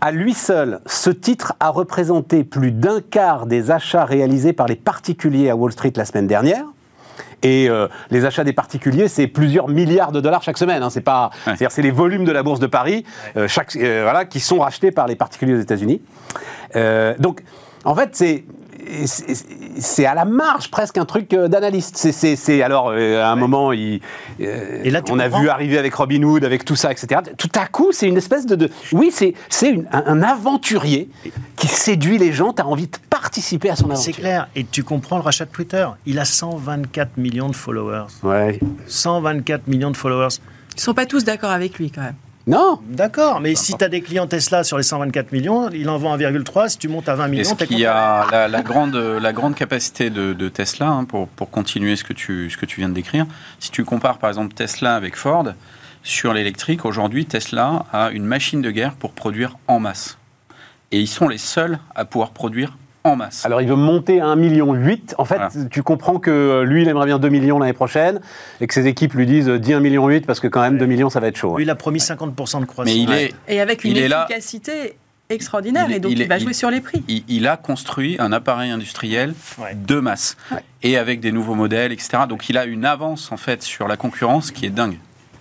[0.00, 4.74] À lui seul, ce titre a représenté plus d'un quart des achats réalisés par les
[4.74, 6.64] particuliers à Wall Street la semaine dernière.
[7.42, 10.82] Et euh, les achats des particuliers, c'est plusieurs milliards de dollars chaque semaine.
[10.82, 10.90] Hein.
[10.90, 11.38] C'est pas, Ouais.
[11.44, 13.04] c'est-à-dire, c'est les volumes de la bourse de Paris,
[13.36, 16.00] euh, chaque, euh, voilà, qui sont rachetés par les particuliers aux États-Unis.
[17.18, 17.42] Donc,
[17.84, 18.44] en fait, c'est
[19.06, 21.96] c'est- à la marge presque un truc euh, d'analyste.
[21.96, 24.00] C'est- alors euh, à un moment, il,
[24.40, 27.20] euh, Et là, on a vu arriver avec Robin Hood, avec tout ça, etc.
[27.36, 29.34] Tout à coup, c'est une espèce de, de- oui, c'est
[29.92, 31.08] un, un aventurier
[31.56, 32.52] qui séduit les gens.
[32.52, 34.02] T'as envie de participer à son aventure.
[34.04, 34.48] C'est clair.
[34.56, 35.86] Et tu comprends le rachat de Twitter.
[36.06, 38.06] Il a 124 millions de followers.
[38.22, 38.58] Ouais.
[38.86, 40.36] 124 millions de followers.
[40.76, 42.14] Ils sont pas tous d'accord avec lui, quand même.
[42.46, 42.80] Non.
[42.88, 46.16] D'accord, mais si tu as des clients Tesla sur les 124 millions, il en vend
[46.16, 46.68] 1,3.
[46.68, 49.32] Si tu montes à 20 millions, Est-ce t'es qu'il y a la, la grande, la
[49.32, 52.80] grande capacité de, de Tesla, hein, pour, pour continuer ce que, tu, ce que tu
[52.80, 53.26] viens de décrire,
[53.60, 55.46] si tu compares par exemple Tesla avec Ford,
[56.02, 60.18] sur l'électrique, aujourd'hui Tesla a une machine de guerre pour produire en masse.
[60.90, 63.44] Et ils sont les seuls à pouvoir produire en masse.
[63.44, 64.70] Alors il veut monter à 1,8 million.
[65.18, 65.50] En fait, Voilà.
[65.70, 68.20] tu comprends que euh, lui, il aimerait bien 2 millions l'année prochaine
[68.60, 70.86] et que ses équipes lui disent euh, dis 1,8 million parce que quand même 2
[70.86, 71.56] millions, ça va être chaud.
[71.56, 72.84] Lui, il a promis 50% de croissance.
[72.84, 74.24] Mais il est, Et avec une Il est là.
[74.28, 74.96] efficacité
[75.30, 77.02] extraordinaire, Il est- et donc il va il- jouer sur les prix.
[77.08, 79.74] il, il a construit un appareil industriel Ouais.
[79.74, 80.58] de masse Ouais.
[80.82, 82.24] et avec des nouveaux modèles, etc.
[82.28, 84.98] Donc il a une avance en fait sur la concurrence qui est dingue.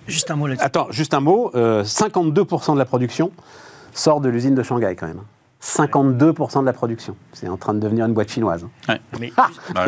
[0.07, 0.65] Juste un mot là-dessus.
[0.65, 1.51] Attends, juste un mot.
[1.55, 3.31] euh, 52% de la production
[3.93, 5.21] sort de l'usine de Shanghai quand même.
[5.61, 7.15] 52% de la production.
[7.33, 8.65] C'est en train de devenir une boîte chinoise.
[9.19, 9.85] Mais Ah Bah,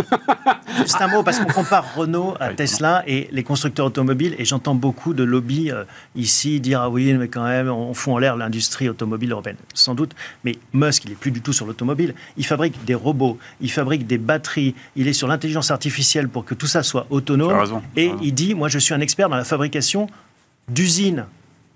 [0.77, 4.75] Juste un mot, parce qu'on compare Renault à Tesla et les constructeurs automobiles, et j'entends
[4.75, 5.83] beaucoup de lobbies euh,
[6.15, 9.57] ici dire Ah oui, mais quand même, on fout en l'air l'industrie automobile européenne.
[9.73, 10.11] Sans doute,
[10.43, 12.13] mais Musk, il n'est plus du tout sur l'automobile.
[12.37, 16.53] Il fabrique des robots, il fabrique des batteries, il est sur l'intelligence artificielle pour que
[16.53, 17.51] tout ça soit autonome.
[17.57, 18.19] Raison, et raison.
[18.21, 20.07] il dit Moi, je suis un expert dans la fabrication
[20.69, 21.25] d'usines.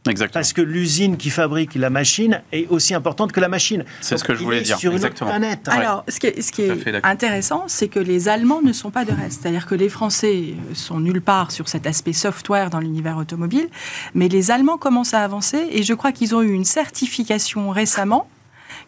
[0.09, 0.39] Exactement.
[0.39, 3.83] Parce que l'usine qui fabrique la machine est aussi importante que la machine.
[4.01, 5.31] C'est ce que je voulais dire, Sur une autre exactement.
[5.31, 5.67] planète.
[5.67, 7.09] Alors, ce qui est, ce qui Tout à est fait d'accord.
[7.11, 9.41] intéressant, c'est que les Allemands ne sont pas de reste.
[9.41, 13.67] C'est-à-dire que les Français sont nulle part sur cet aspect software dans l'univers automobile,
[14.13, 18.27] mais les Allemands commencent à avancer et je crois qu'ils ont eu une certification récemment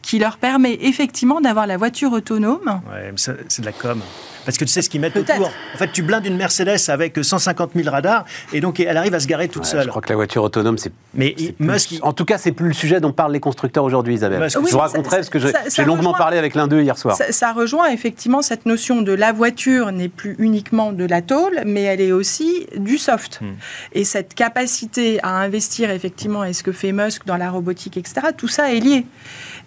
[0.01, 2.81] qui leur permet effectivement d'avoir la voiture autonome.
[2.89, 4.01] Ouais, c'est de la com.
[4.45, 5.51] Parce que tu sais ce qu'ils mettent autour.
[5.73, 9.19] En fait, tu blindes une Mercedes avec 150 000 radars et donc elle arrive à
[9.19, 9.83] se garer toute Ouais, seule.
[9.83, 10.91] je crois que la voiture autonome, c'est.
[11.13, 13.39] Mais c'est il- plus- Musk, En tout cas, c'est plus le sujet dont parlent les
[13.39, 14.39] constructeurs aujourd'hui, Isabelle.
[14.41, 15.39] Musk- je vous raconterai ça- parce que
[15.75, 17.15] j'ai longuement parlé avec l'un d'eux hier soir.
[17.15, 21.61] Ça, ça rejoint effectivement cette notion de la voiture n'est plus uniquement de la tôle,
[21.65, 23.39] mais elle est aussi du soft.
[23.41, 23.53] Hmm.
[23.93, 28.27] Et cette capacité à investir effectivement, et ce que fait Musk dans la robotique, etc.,
[28.37, 29.05] tout ça est lié.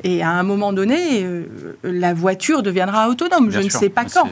[0.04, 1.44] Et à un moment donné, euh,
[1.84, 3.48] la voiture deviendra autonome.
[3.48, 4.28] Bien je ne sais pas quand.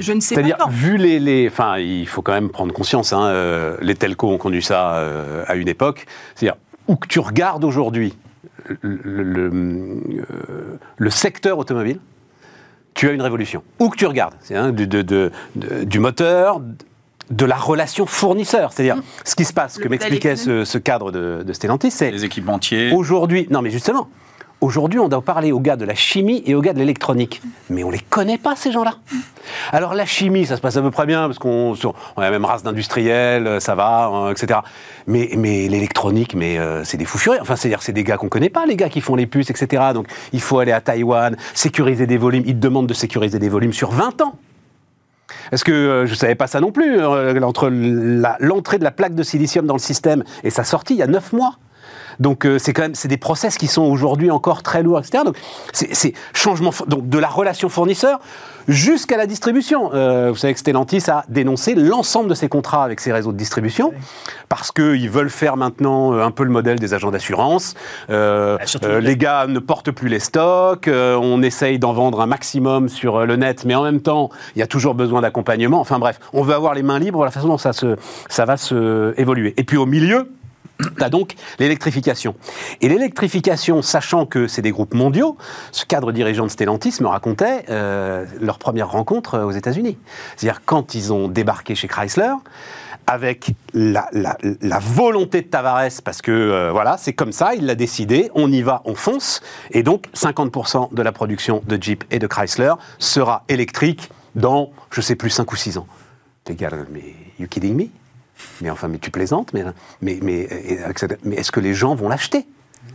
[0.00, 3.12] Je ne sais pas C'est-à-dire, vu les, les- Enfin, il faut quand même prendre conscience,
[3.12, 6.06] hein, euh, les telcos ont conduit ça euh, à une époque.
[6.34, 6.58] C'est-à-dire,
[6.88, 8.14] où que tu regardes aujourd'hui
[8.80, 11.98] le, le- euh, le secteur automobile,
[12.94, 13.62] tu as une révolution.
[13.80, 16.60] Où que tu regardes, c'est hein, du, de- de- de- du moteur,
[17.30, 18.72] de la relation fournisseur.
[18.72, 22.24] C'est-à-dire, ce qui se passe, Le que m'expliquait ce cadre de, de Stellantis, c'est Les
[22.24, 22.92] équipementiers.
[22.92, 24.08] Aujourd'hui, non mais justement,
[24.64, 27.42] aujourd'hui on doit parler aux gars de la chimie et aux gars de l'électronique.
[27.70, 28.96] Mais on les connaît pas ces gens-là.
[29.72, 32.44] Alors la chimie, ça se passe à peu près bien parce qu'on est la même
[32.44, 34.60] race d'industriels, euh, ça va, euh, etc.
[35.06, 35.28] Mais,
[35.68, 37.38] l'électronique, mais euh, c'est des fous furieux.
[37.40, 39.82] Enfin, c'est-à-dire c'est des gars qu'on connaît pas, les gars qui font les puces, etc.
[39.92, 42.44] Donc il faut aller à Taïwan, sécuriser des volumes.
[42.46, 44.34] Ils demandent de sécuriser des volumes sur 20 ans.
[45.52, 47.68] Est-ce que euh, je ne savais pas ça non plus Entre
[48.40, 51.06] l'entrée de la plaque de silicium dans le système et sa sortie, il y a
[51.06, 51.56] 9 mois?
[52.20, 55.24] Donc euh, c'est quand même c'est des process qui sont aujourd'hui encore très lourds, etc.
[55.24, 55.36] Donc
[55.72, 58.20] c'est changement donc de la relation fournisseur
[58.66, 59.90] jusqu'à la distribution.
[59.92, 63.36] Euh, vous savez que Stellantis a dénoncé l'ensemble de ses contrats avec ses réseaux de
[63.36, 63.92] distribution
[64.48, 67.74] parce qu'ils veulent faire maintenant euh, un peu le modèle des agents d'assurance.
[68.10, 72.20] Euh, Ah, euh, le- les gars ne portent plus les stocks, on essaye d'en vendre
[72.20, 75.80] un maximum sur le net, mais en même temps, il y a toujours besoin d'accompagnement.
[75.80, 77.96] Enfin bref, on veut avoir les mains libres, la façon dont ça, se,
[78.28, 79.52] ça va se évoluer.
[79.56, 80.30] Et puis au milieu,
[80.96, 82.34] tu as donc l'électrification.
[82.80, 85.36] Et l'électrification, sachant que c'est des groupes mondiaux,
[85.72, 89.98] ce cadre dirigeant de Stellantis me racontait euh, leur première rencontre euh, aux États-Unis.
[90.36, 92.32] C'est-à-dire quand ils ont débarqué chez Chrysler,
[93.06, 97.66] avec la, la- la volonté de Tavares, parce que euh, voilà, c'est comme ça, il
[97.66, 102.04] l'a décidé, on y va, on fonce, et donc 50% de la production de Jeep
[102.10, 105.86] et de Chrysler sera électrique dans, je sais plus, 5 ou 6 ans.
[106.48, 107.84] Les gars, mais you kidding me?
[108.60, 109.64] Mais enfin, mais tu plaisantes, mais,
[110.00, 110.48] mais, mais,
[111.24, 112.46] mais est-ce que les gens vont l'acheter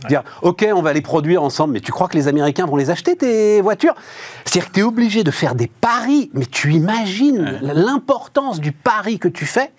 [0.08, 2.90] Dire, ok, on va les produire ensemble, mais tu crois que les Américains vont les
[2.90, 3.94] acheter, tes voitures?
[4.44, 9.18] C'est-à-dire que tu es obligé de faire des paris, mais tu imagines l'importance du pari
[9.18, 9.72] que tu fais,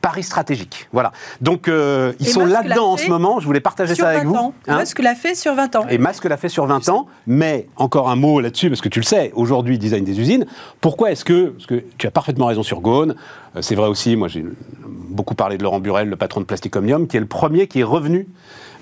[0.00, 0.88] pari stratégique.
[0.92, 1.12] Voilà.
[1.40, 4.24] Donc, euh, ils Et sont là-dedans en ce moment, je voulais partager Sur ça avec
[4.24, 4.36] 20 vous.
[4.36, 4.54] ans.
[4.66, 5.86] Hein Musk l'a fait sur 20 ans.
[5.88, 8.98] et Musk l'a fait sur 20 ans, mais encore un mot là-dessus, parce que tu
[9.00, 10.46] le sais, aujourd'hui, il design des usines.
[10.80, 13.14] Pourquoi est-ce que, parce que tu as parfaitement raison sur Ghosn,
[13.56, 14.44] euh, c'est vrai aussi, moi j'ai
[14.86, 17.80] beaucoup parlé de Laurent Burel, le patron de Plastic Omnium, qui est le premier qui
[17.80, 18.28] est revenu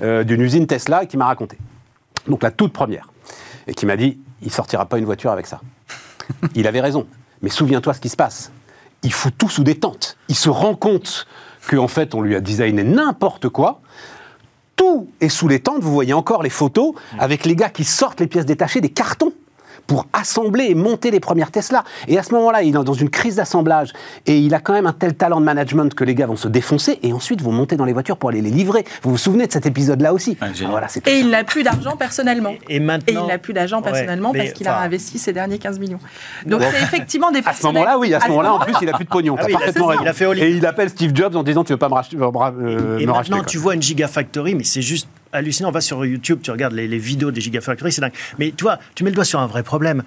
[0.03, 1.59] euh, d'une usine Tesla et qui m'a raconté.
[2.29, 3.11] Donc la toute première.
[3.67, 5.61] Et qui m'a dit, il sortira pas une voiture avec ça.
[6.55, 7.07] Il avait raison.
[7.43, 8.53] Mais souviens-toi ce qui se passe.
[9.03, 10.17] Il fout tout sous des tentes.
[10.29, 11.27] Il se rend compte
[11.69, 13.81] qu'en fait, on lui a designé n'importe quoi.
[14.77, 15.83] Tout est sous les tentes.
[15.83, 19.33] Vous voyez encore les photos avec les gars qui sortent les pièces détachées des cartons
[19.87, 21.85] pour assembler et monter les premières Tesla.
[22.09, 23.93] Et à ce moment-là, il est dans une crise d'assemblage
[24.27, 26.49] et il a quand même un tel talent de management que les gars vont se
[26.49, 28.85] défoncer et ensuite vont monter dans les voitures pour aller les livrer.
[29.03, 30.37] Vous vous souvenez de cet épisode-là aussi.
[30.41, 32.55] Ah, voilà, Et il n'a plus d'argent personnellement.
[32.69, 33.05] Et maintenant.
[33.07, 36.01] Et il n'a plus d'argent personnellement parce qu'il a investi ses derniers 15 millions.
[36.45, 36.67] Donc Bon.
[36.71, 39.05] c'est effectivement des À ce moment-là, oui, à ce moment-là, en plus, il a plus
[39.05, 39.37] de pognon.
[39.39, 40.03] Ah oui, parfaitement raison.
[40.03, 40.39] il a fait.
[40.39, 43.13] Et il appelle Steve Jobs en disant Tu veux pas me racheter, euh, Et me
[43.13, 45.69] maintenant, tu vois une Gigafactory, mais c'est juste hallucinant.
[45.69, 48.13] On va sur YouTube, tu regardes les, vidéos des Gigafactory, c'est dingue.
[48.39, 50.03] Mais tu vois, tu mets le doigt sur un vrai problème.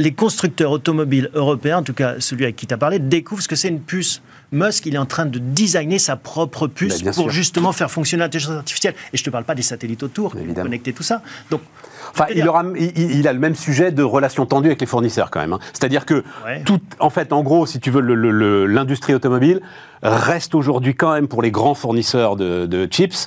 [0.00, 3.48] Les constructeurs automobiles européens, en tout cas celui avec qui tu as parlé, découvrent ce
[3.48, 4.22] que c'est une puce.
[4.52, 7.30] Musk, il est en train de designer sa propre puce Ben, bien pour sûr.
[7.32, 8.94] justement faire fonctionner l'intelligence artificielle.
[9.12, 10.64] Et je te parle pas des satellites autour, Évidemment.
[10.66, 11.22] connecter tout ça.
[11.50, 11.60] Donc,
[12.12, 15.40] Enfin, il, aura, il, a le même sujet de relations tendues avec les fournisseurs quand
[15.40, 15.52] même.
[15.54, 15.58] hein.
[15.72, 16.62] C'est-à-dire que, Ouais.
[16.64, 18.00] tout, en fait, en gros, si tu veux,
[18.66, 19.60] l'industrie automobile
[20.02, 23.26] reste aujourd'hui quand même pour les grands fournisseurs de, de chips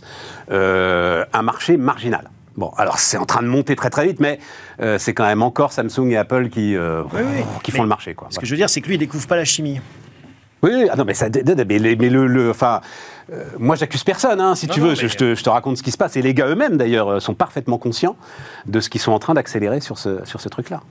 [0.51, 2.29] euh, un marché marginal.
[2.57, 4.39] Bon, alors c'est en train de monter très très vite, mais
[4.81, 7.43] euh, c'est quand même encore Samsung et Apple qui, euh, Oui, oui.
[7.63, 8.15] qui font Mais le marché.
[8.15, 8.27] Quoi.
[8.31, 9.79] Ce que je veux dire, c'est que lui, il découvre pas la chimie.
[10.63, 12.81] Oui, oui, ah non, mais, ça, mais, mais le, le- enfin,
[13.31, 15.77] euh, moi j'accuse personne, hein, si Non, tu veux, je, je te, je te raconte
[15.77, 16.17] ce qui se passe.
[16.17, 18.15] Et les gars eux-mêmes, d'ailleurs, sont parfaitement conscients
[18.65, 20.81] de ce qu'ils sont en train d'accélérer sur ce, sur ce truc-là.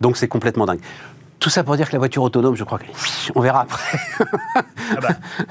[0.00, 0.80] Donc c'est complètement dingue.
[1.40, 2.84] Tout ça pour dire que la voiture autonome, je crois que
[3.34, 3.98] on verra après.
[4.96, 5.08] Ah bah,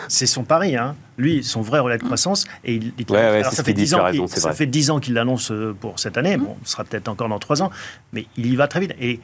[0.07, 0.75] c'est son pari.
[0.77, 0.95] Hein.
[1.17, 2.45] Lui, son vrai relais de croissance.
[2.63, 4.03] Et il, il- Ouais, ouais, alors, c'est ça fait qu'il dit, 10 tu as ans,
[4.05, 4.53] raison, ça vrai.
[4.55, 6.37] fait 10 ans qu'il l'annonce euh, pour cette année.
[6.37, 7.71] Bon, ce sera peut-être encore dans 3 ans.
[8.13, 8.93] Mais il y va très vite.
[9.01, 9.19] Et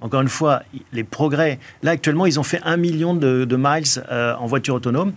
[0.00, 0.62] encore une fois,
[0.92, 1.58] les progrès.
[1.82, 5.12] Là, actuellement, ils ont fait 1 million de, de miles euh, en voiture autonome.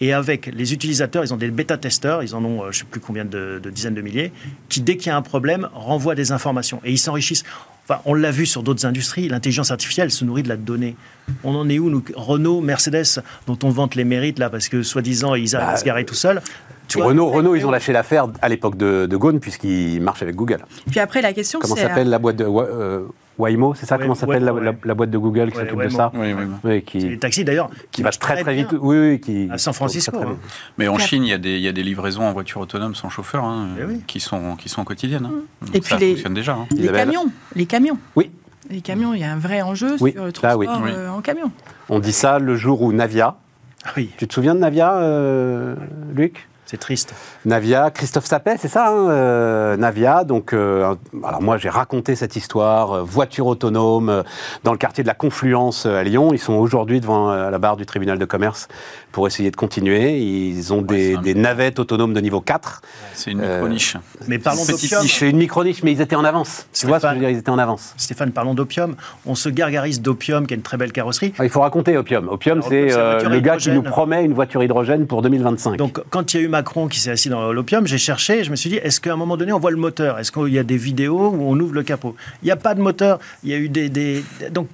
[0.00, 2.84] Et avec les utilisateurs, ils ont des bêta-testeurs, ils en ont euh, je ne sais
[2.84, 4.30] plus combien de, de dizaines de milliers,
[4.68, 6.80] qui, dès qu'il y a un problème, renvoient des informations.
[6.84, 7.44] Et ils s'enrichissent.
[7.88, 10.96] Enfin, on l'a vu sur d'autres industries, l'intelligence artificielle se nourrit de la donnée.
[11.44, 14.82] On en est où, nous Renault, Mercedes, dont on vante les mérites, là, parce que
[14.82, 16.42] soi-disant, ils arrivent à se garer tout seuls.
[16.88, 20.22] Tu vois, Renault, Renault, ils ont lâché l'affaire à l'époque de, de Ghosn, puisqu'ils marchent
[20.22, 20.64] avec Google.
[20.90, 21.84] Puis après, la question, Comment c'est.
[21.84, 23.06] euh, s'appelle la boîte de euh,
[23.38, 24.76] Waymo C'est ça Ouais, Comment s'appelle la, ouais, la- ouais.
[24.84, 26.44] la boîte de Google qui Ouais, s'occupe de ça Oui, oui.
[26.64, 27.68] C'est qui, les taxis, d'ailleurs.
[27.92, 28.68] qui va très très vite.
[28.80, 30.36] Oui, oui, qui, À San Francisco, très, très hein.
[30.42, 30.52] vite.
[30.78, 30.98] Mais en.
[30.98, 33.44] Chine, il y, a des, il y a des livraisons en voiture autonome sans chauffeur
[33.44, 34.00] hein, Eh oui.
[34.06, 35.26] qui, sont, qui sont quotidiennes.
[35.26, 35.42] hein.
[35.62, 36.54] Donc Et ça puis les- fonctionne déjà.
[36.54, 36.66] hein.
[36.72, 37.26] Les Isabelle camions.
[37.54, 37.98] Les camions.
[38.16, 38.30] Oui.
[38.70, 40.90] Les camions, il y a un vrai enjeu Oui, sur le transport Oui.
[40.92, 41.52] euh, en camion.
[41.88, 43.36] On dit ça le jour où Navia.
[43.84, 45.76] Ah Oui, Tu te souviens de Navia, euh,
[46.14, 46.48] Luc?
[46.66, 47.14] C'est triste.
[47.44, 50.24] Navia, Christophe Sapet, c'est ça, hein, euh, Navia.
[50.24, 50.94] Donc, euh,
[51.24, 54.22] alors moi, j'ai raconté cette histoire, euh, voiture autonome, euh,
[54.64, 56.30] dans le quartier de la Confluence euh, à Lyon.
[56.32, 58.66] Ils sont aujourd'hui devant euh, la barre du tribunal de commerce
[59.12, 60.18] pour essayer de continuer.
[60.18, 62.82] Ils ont des, navettes autonomes de niveau 4.
[63.14, 63.96] C'est une Euh, micro-niche.
[64.26, 65.02] Mais parlons d'opium.
[65.02, 65.18] niche.
[65.18, 66.66] C'est une micro-niche, mais ils étaient en avance.
[66.72, 67.94] Tu vois ce que je veux dire Ils étaient en avance.
[67.96, 68.96] Stéphane, parlons d'opium.
[69.24, 71.32] On se gargarise d'opium, qui a une très belle carrosserie.
[71.38, 72.28] Ah, Il faut raconter Opium.
[72.28, 75.76] Opium, c'est euh, le gars qui nous promet une voiture hydrogène pour 2025.
[75.76, 78.44] Donc, quand il y a eu Macron qui s'est assis dans l'opium, j'ai cherché et
[78.44, 80.18] je me suis dit, est-ce qu'à un moment donné, on voit le moteur?
[80.18, 82.16] Est-ce qu'il y a des vidéos où on ouvre le capot?
[82.42, 83.18] Il n'y a pas de moteur.
[83.44, 83.90] Il y a eu des.
[83.90, 84.24] des...
[84.50, 84.68] Donc,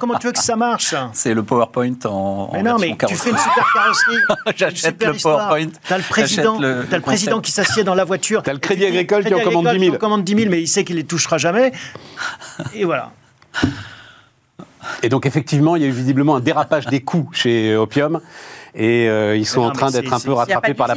[0.00, 0.94] comment tu veux que ça marche?
[1.12, 2.50] C'est le PowerPoint en.
[2.54, 4.16] Mais non, mais tu fais une super carrosserie.
[4.56, 5.68] J'achète le PowerPoint.
[5.86, 8.42] T'as le président, le, as le président qui s'assied dans la voiture.
[8.42, 9.90] T'as le Crédit Agricole qui en commande 10 000.
[9.90, 11.72] Qui en commande 10 000, mais il sait qu'il les touchera jamais.
[12.74, 13.12] Et voilà.
[15.02, 18.20] Et donc effectivement, il y a eu visiblement un dérapage des coûts chez Opium.
[18.78, 20.96] Et euh, ils sont en train d'être un peu rattrapés par la,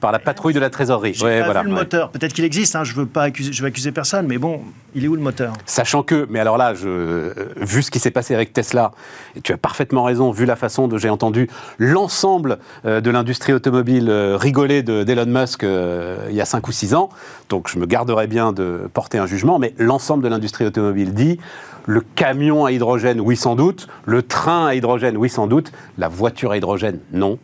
[0.00, 1.14] par la patrouille de la trésorerie.
[1.22, 2.10] Ouais, pas vu le moteur.
[2.10, 2.74] Peut-être qu'il existe.
[2.74, 4.62] Hein, je veux pas accuser, je veux accuser personne, mais bon,
[4.94, 5.52] il est où le moteur?
[5.66, 8.92] Sachant que, mais alors là, je, vu ce qui s'est passé avec Tesla,
[9.36, 13.52] et tu as parfaitement raison, vu la façon dont j'ai entendu l'ensemble euh, de l'industrie
[13.52, 17.10] automobile euh, rigoler d'Elon Musk il y a 5 ou 6 ans.
[17.50, 21.38] Donc je me garderai bien de porter un jugement, mais l'ensemble de l'industrie automobile dit
[21.86, 23.86] le camion à hydrogène, oui sans doute.
[24.04, 25.72] Le train à hydrogène, oui sans doute.
[25.98, 27.38] La voiture à hydrogène, non.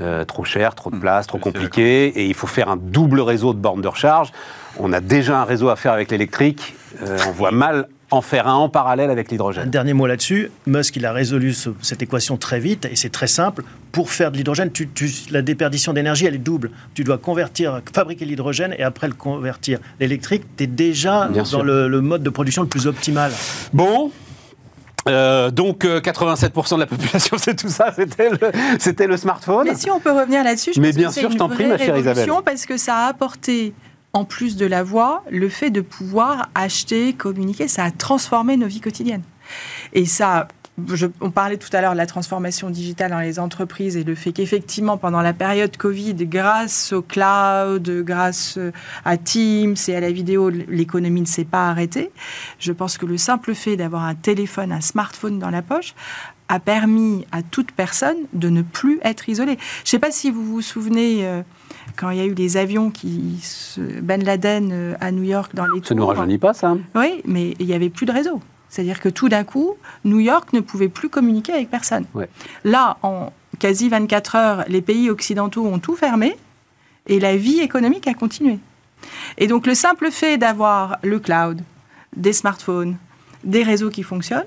[0.00, 2.06] Euh, trop cher, trop de place, trop compliqué.
[2.08, 4.32] Et il faut faire un double réseau de bornes de recharge.
[4.78, 6.74] On a déjà un réseau à faire avec l'électrique.
[7.02, 9.64] Euh, on voit mal en faire un en parallèle avec l'hydrogène.
[9.64, 10.50] Un dernier mot là-dessus.
[10.66, 13.64] Musk, il a résolu cette équation très vite et c'est très simple.
[13.92, 14.70] Pour faire de l'hydrogène,
[15.30, 16.70] la déperdition d'énergie, elle est double.
[16.94, 19.78] Tu dois convertir, fabriquer l'hydrogène et après le convertir.
[20.00, 23.32] L'électrique, tu es déjà dans le, mode de production le plus optimal.
[23.72, 24.10] Bon,
[25.08, 28.38] euh, donc 87% euh, de la population, c'est tout ça, c'était le,
[28.78, 29.66] c'était le smartphone.
[29.68, 31.96] Mais si on peut revenir là-dessus, je Mais bien sûr, je t'en prie, ma chère
[31.96, 32.28] Isabelle.
[32.44, 33.74] Parce que ça a apporté
[34.14, 38.68] en plus de la voix, le fait de pouvoir acheter, communiquer, ça a transformé nos
[38.68, 39.24] vies quotidiennes.
[39.92, 40.48] Et ça,
[41.20, 44.32] on parlait tout à l'heure de la transformation digitale dans les entreprises et le fait
[44.32, 48.58] qu'effectivement, pendant la période Covid, grâce au cloud, grâce
[49.04, 52.12] à Teams et à la vidéo, l'économie ne s'est pas arrêtée.
[52.60, 55.94] Je pense que le simple fait d'avoir un téléphone, un smartphone dans la poche,
[56.48, 59.58] a permis à toute personne de ne plus être isolée.
[59.78, 61.26] Je ne sais pas si vous vous souvenez...
[61.26, 61.42] Euh,
[61.96, 63.40] quand il y a eu les avions qui
[64.02, 67.22] Ben Laden euh, à New York dans les Ça ne nous rajeunit pas, ça Oui,
[67.24, 68.40] mais il n'y avait plus de réseau.
[68.68, 72.06] C'est-à-dire que tout d'un coup, New York ne pouvait plus communiquer avec personne.
[72.64, 76.36] Là, en quasi 24 heures, les pays occidentaux ont tout fermé
[77.06, 78.58] et la vie économique a continué.
[79.38, 81.62] Et donc le simple fait d'avoir le cloud,
[82.16, 82.96] des smartphones,
[83.44, 84.42] des réseaux qui fonctionnent,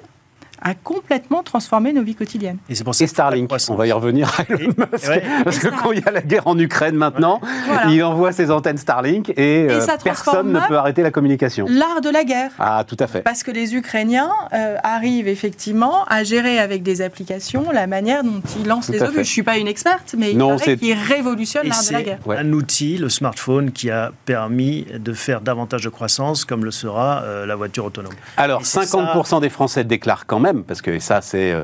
[0.62, 2.58] a complètement transformé nos vies quotidiennes.
[2.70, 6.08] Et, pour Starlink, on va y revenir à Elon Musk, parce que quand il y
[6.08, 7.42] a la guerre en Ukraine maintenant,
[7.90, 11.66] il envoie ses antennes Starlink et, euh, personne ne peut arrêter la communication.
[11.70, 12.52] L'art de la guerre.
[12.60, 13.22] Ah, tout à fait.
[13.22, 18.42] Parce que les Ukrainiens euh, arrivent effectivement à gérer avec des applications la manière dont
[18.60, 19.14] ils lancent les obus.
[19.14, 22.20] Je ne suis pas une experte, mais non, il qu'ils révolutionnent l'art de la guerre.
[22.30, 27.24] un outil, le smartphone, qui a permis de faire davantage de croissance, comme le sera
[27.24, 28.14] euh, la voiture autonome.
[28.38, 31.64] Alors, 50% des Français déclarent quand même parce que ça, c'est euh,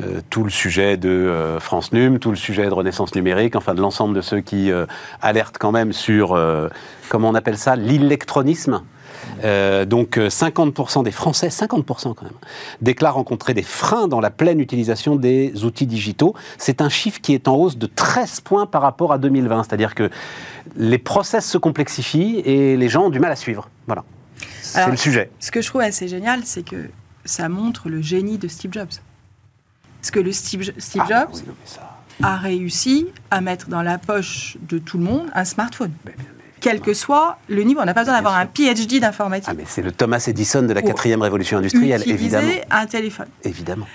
[0.00, 3.74] euh, tout le sujet de euh, France Num, tout le sujet de Renaissance numérique, enfin
[3.74, 4.70] de l'ensemble de ceux qui
[5.20, 6.38] alertent quand même sur,
[7.08, 8.82] comment on appelle ça, l'électronisme.
[9.42, 12.32] donc 50% des Français, 50% quand même,
[12.80, 16.34] déclarent rencontrer des freins dans la pleine utilisation des outils digitaux.
[16.58, 19.64] C'est un chiffre qui est en hausse de 13 points par rapport à 2020.
[19.64, 20.10] C'est-à-dire que
[20.76, 23.68] les process se complexifient et les gens ont du mal à suivre.
[23.86, 24.04] Voilà.
[24.62, 25.30] C'est le sujet.
[25.40, 26.90] Ce que je trouve assez génial, c'est que
[27.24, 28.88] ça montre le génie de Steve Jobs.
[30.00, 31.42] Parce que le Steve, Steve ah, Jobs
[32.22, 35.92] a réussi à mettre dans la poche de tout le monde un smartphone.
[36.60, 37.80] quel que soit le niveau.
[37.80, 39.48] On n'a pas besoin d'avoir un PhD d'informatique.
[39.50, 42.52] Ah, mais c'est le Thomas Edison de la quatrième révolution industrielle, évidemment.
[42.70, 43.28] un téléphone.
[43.44, 43.86] Évidemment.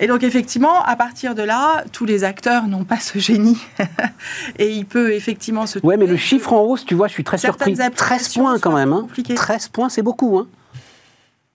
[0.00, 3.58] Et donc effectivement, à partir de là, tous les acteurs n'ont pas ce génie.
[4.58, 5.78] et il peut effectivement se...
[5.80, 7.76] Ouais, mais le chiffre en hausse, tu vois, je suis très surpris.
[7.76, 8.92] 13 points quand même.
[8.92, 9.06] Hein.
[9.34, 10.38] 13 points, c'est beaucoup.
[10.38, 10.48] Hein.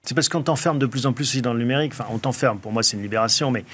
[0.04, 1.92] C'est parce qu'on t'enferme de plus en plus aussi dans le numérique.
[1.94, 2.60] Enfin, on t'enferme.
[2.60, 3.66] Pour moi, c'est une libération, mais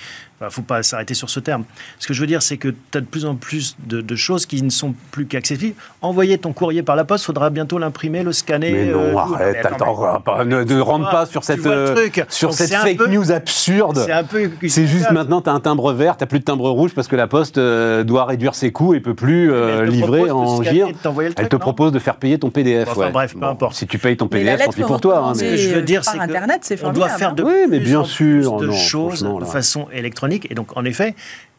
[0.42, 1.64] il ne faut pas s'arrêter sur ce terme.
[1.98, 4.46] Ce que je veux dire, c'est que tu as de plus en plus de, choses
[4.46, 5.76] qui ne sont plus qu'accessibles.
[6.02, 8.72] Envoyer ton courrier par la poste, il faudra bientôt l'imprimer, le scanner.
[8.72, 13.32] Mais non, euh, arrête, attends, ne, rentre pas sur cette, euh, sur cette fake news
[13.32, 14.06] absurde.
[14.68, 17.08] C'est juste maintenant, tu as un timbre vert, tu n'as plus de timbre rouge parce
[17.08, 19.52] que la poste euh, doit réduire ses coûts et peut plus
[19.86, 20.90] livrer en gire.
[21.38, 22.90] Elle te propose de faire payer ton PDF.
[22.94, 23.76] bref, peu importe.
[23.76, 25.20] Si tu payes ton PDF, tant pis pour toi.
[25.20, 25.58] Hein, mais...
[25.58, 27.46] Je veux dire, c'est Internet, c'est On doit faire de
[27.80, 31.16] bien sûr, de choses de façon électronique et donc, en effet,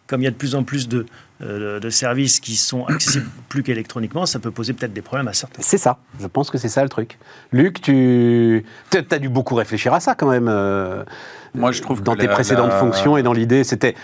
[0.07, 1.07] comme il y a de plus en plus de,
[1.43, 5.33] euh, de services qui sont accessibles plus qu'électroniquement, ça peut poser peut-être des problèmes à
[5.33, 5.63] certains.
[5.63, 7.19] C'est ça, je pense que c'est ça le truc.
[7.53, 10.49] Luc, tu as dû beaucoup réfléchir à ça quand même.
[10.49, 11.05] Euh,
[11.55, 13.95] Moi, je trouve dans tes précédentes fonctions et dans l'idée, c'était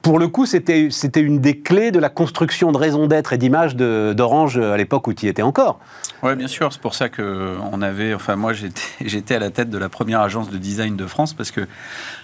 [0.00, 3.76] pour le coup, c'était une des clés de la construction de raison d'être et d'image
[3.76, 5.78] d'Orange à l'époque où tu y étais encore.
[6.22, 6.72] Oui, bien sûr.
[6.72, 8.14] C'est pour ça que on avait.
[8.14, 8.52] Enfin, moi,
[9.00, 11.66] j'étais, à la tête de la première agence de design de France parce que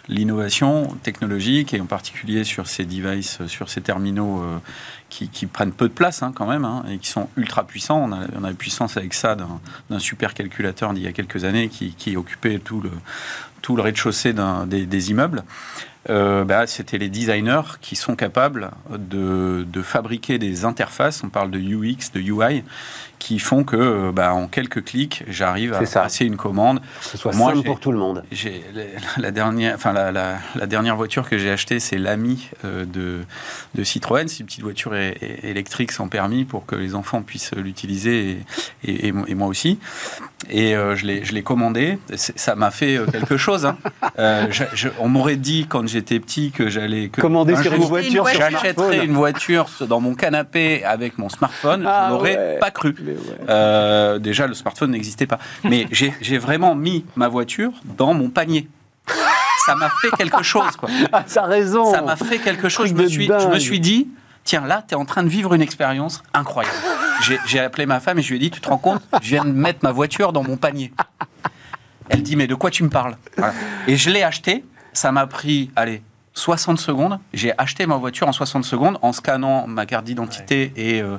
[0.08, 4.58] l'innovation technologique et en particulier sur ces devices, sur ces terminaux euh,
[5.10, 8.08] qui, prennent peu de place hein, quand même hein, et qui sont ultra puissants.
[8.08, 11.44] On a, on la puissance avec ça d'un, d'un super calculateur d'il y a quelques
[11.44, 12.90] années qui, occupait tout le
[13.62, 14.32] tout le rez-de-chaussée
[14.66, 15.44] des immeubles.
[16.08, 21.50] Euh, bah, c'était les designers qui sont capables de, de fabriquer des interfaces, on parle
[21.50, 22.64] de UX, de UI,
[23.20, 26.00] qui font que euh, bah, en quelques clics, j'arrive à ça.
[26.00, 26.80] passer une commande.
[26.80, 28.24] Que ce soit Moi, simple pour tout le monde.
[28.32, 28.82] J'ai la,
[29.22, 33.20] la dernière, enfin la, la- la dernière voiture que j'ai achetée, c'est l'ami euh, de,
[33.76, 34.26] de Citroën.
[34.26, 38.40] C'est une petite voiture é- é- électrique sans permis pour que les enfants puissent l'utiliser
[38.84, 39.78] et, et- et mo- et moi aussi.
[40.48, 41.98] Et euh, je l'ai commandée.
[42.16, 43.66] Ça m'a fait euh, quelque chose.
[43.66, 43.76] hein.
[44.18, 47.80] Euh, je- je- on m'aurait dit quand j'étais petit que j'allais Commander un sur une
[47.82, 51.84] jour, voiture sur J'achèterais une voiture dans mon canapé avec mon smartphone.
[51.86, 52.58] Ah je n'aurais ouais.
[52.58, 52.94] pas cru.
[53.12, 53.46] Ouais.
[53.48, 55.38] Euh, déjà, le smartphone n'existait pas.
[55.64, 55.86] Mais
[56.20, 58.68] j'ai vraiment mis ma voiture dans mon panier.
[59.66, 60.88] Ça m'a fait quelque chose, quoi.
[61.12, 61.90] Ah, ça a raison.
[61.92, 62.88] Ça m'a fait quelque chose.
[62.88, 63.52] Je me, suis, je dingue.
[63.52, 64.08] me suis dit,
[64.44, 66.76] tiens, là, tu es en train de vivre une expérience incroyable.
[67.46, 69.44] J'ai appelé ma femme et je lui ai dit, tu te rends compte, je viens
[69.44, 70.92] de mettre ma voiture dans mon panier.
[72.08, 73.16] Elle dit, mais de quoi tu me parles?
[73.36, 73.54] Voilà.
[73.86, 74.64] Et je l'ai acheté.
[74.92, 76.02] Ça m'a pris, allez,
[76.34, 77.18] 60 secondes.
[77.32, 81.18] J'ai acheté ma voiture en 60 secondes en scannant ma carte d'identité et euh,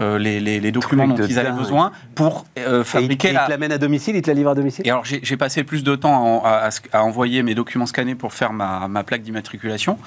[0.00, 1.58] euh, les, les- les documents Truc dont ils avaient dingue.
[1.58, 4.28] besoin pour euh, Et il, fabriquer et il la, te l'amène à domicile, il te
[4.30, 4.86] la livre à domicile?
[4.86, 8.32] Et alors, j'ai passé plus de temps à, à- à envoyer mes documents scannés pour
[8.32, 9.98] faire ma, ma plaque d'immatriculation.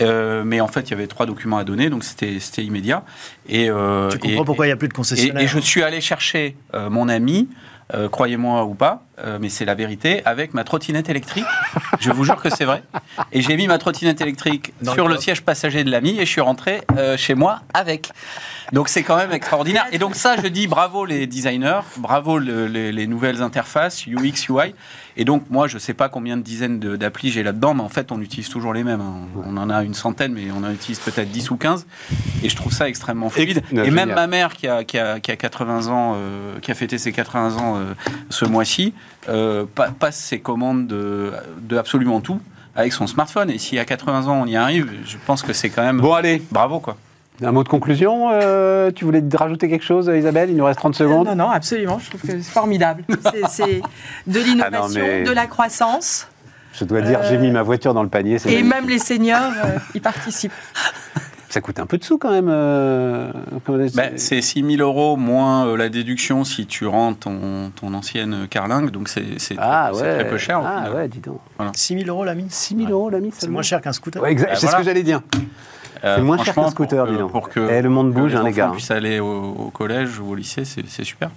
[0.00, 3.04] Euh, mais en fait, il y avait trois documents à donner, donc c'était immédiat.
[3.48, 5.58] Et, euh, Tu comprends et- pourquoi il n'y a plus de et, concessionnaires et je
[5.58, 7.48] suis allé chercher euh, mon ami,
[7.94, 11.44] euh, croyez-moi ou pas, euh, mais c'est la vérité, avec ma trottinette électrique.
[12.00, 12.82] je vous jure que c'est vrai.
[13.32, 16.30] Et j'ai mis ma trottinette électrique Dans sur le siège passager de l'ami et je
[16.30, 18.10] suis rentré euh, chez moi avec.
[18.72, 19.84] Donc c'est quand même extraordinaire.
[19.92, 24.48] Et donc ça, je dis bravo les designers, bravo le- les, les nouvelles interfaces UX,
[24.48, 24.74] UI.
[25.18, 28.10] Et donc moi, je sais pas combien de dizaines d'applis j'ai là-dedans, mais en fait,
[28.12, 29.02] on utilise toujours les mêmes.
[29.02, 29.16] hein.
[29.44, 31.86] On en a une centaine, mais on en utilise peut-être 10 ou 15.
[32.42, 33.62] Et je trouve ça extrêmement fluide.
[33.70, 34.06] Et- Et, génial.
[34.06, 36.96] même ma mère qui a, qui a, qui a 80 ans, euh, qui a fêté
[36.96, 37.92] ses 80 ans euh,
[38.30, 38.94] ce mois-ci,
[39.28, 42.40] euh, pa- passe ses commandes de, de absolument tout
[42.74, 43.50] avec son smartphone.
[43.50, 46.14] Et si à 80 ans on y arrive, je pense que c'est quand même Bon,
[46.14, 46.96] allez, bravo quoi.
[47.44, 48.28] Un mot de conclusion.
[48.32, 50.50] euh, tu voulais rajouter quelque chose, Isabelle?
[50.50, 51.26] Il nous reste 30 secondes.
[51.26, 51.98] Non, non, absolument.
[51.98, 53.04] Je trouve que c'est formidable.
[53.48, 53.80] C'est-
[54.26, 56.28] de l'innovation, Ah mais- de la croissance.
[56.74, 58.36] Je dois dire, j'ai mis ma voiture dans le panier.
[58.36, 58.64] Et magnifique.
[58.66, 60.52] même les seniors euh, y participent.
[61.50, 62.48] Ça coûte un peu de sous quand même.
[62.48, 63.30] euh,
[63.94, 68.46] Ben, c'est 6 000 euros moins euh, la déduction si tu rends ton, ton ancienne
[68.48, 68.90] carlingue.
[68.90, 69.22] Donc c'est
[69.58, 70.08] ah très, ouais.
[70.08, 70.62] c'est très peu cher.
[70.64, 71.40] Ah ouais, dis donc.
[71.74, 74.22] 6 000 euros l'ami 6 000 euros l'ami C'est moins cher qu'un scooter.
[74.22, 74.78] Ouais, exact, Ben c'est ce voilà.
[74.78, 75.20] que j'allais dire.
[76.04, 77.30] Euh, C'est moins cher qu'un scooter, que- dis donc.
[77.30, 78.68] Pour que, Eh, le monde que bouge, hein, les gars.
[78.68, 79.26] puissent aller au,
[79.66, 81.30] au collège ou au lycée, c'est c'est super.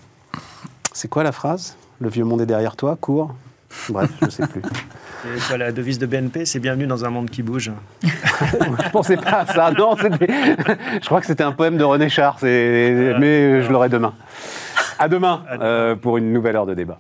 [0.93, 1.76] C'est quoi la phrase?
[1.99, 3.34] Le vieux monde est derrière toi, cours?
[3.89, 4.61] Bref, je sais plus.
[5.26, 7.72] Et quoi, la devise de BNP, c'est bienvenue dans un monde qui bouge.
[8.03, 9.72] je pensais pas à ça.
[9.72, 10.28] Non, c'était.
[11.01, 12.38] je crois que c'était un poème de René Char.
[12.39, 14.13] c'est- Mais je l'aurai demain.
[14.99, 16.97] À demain euh, pour une nouvelle heure de débat.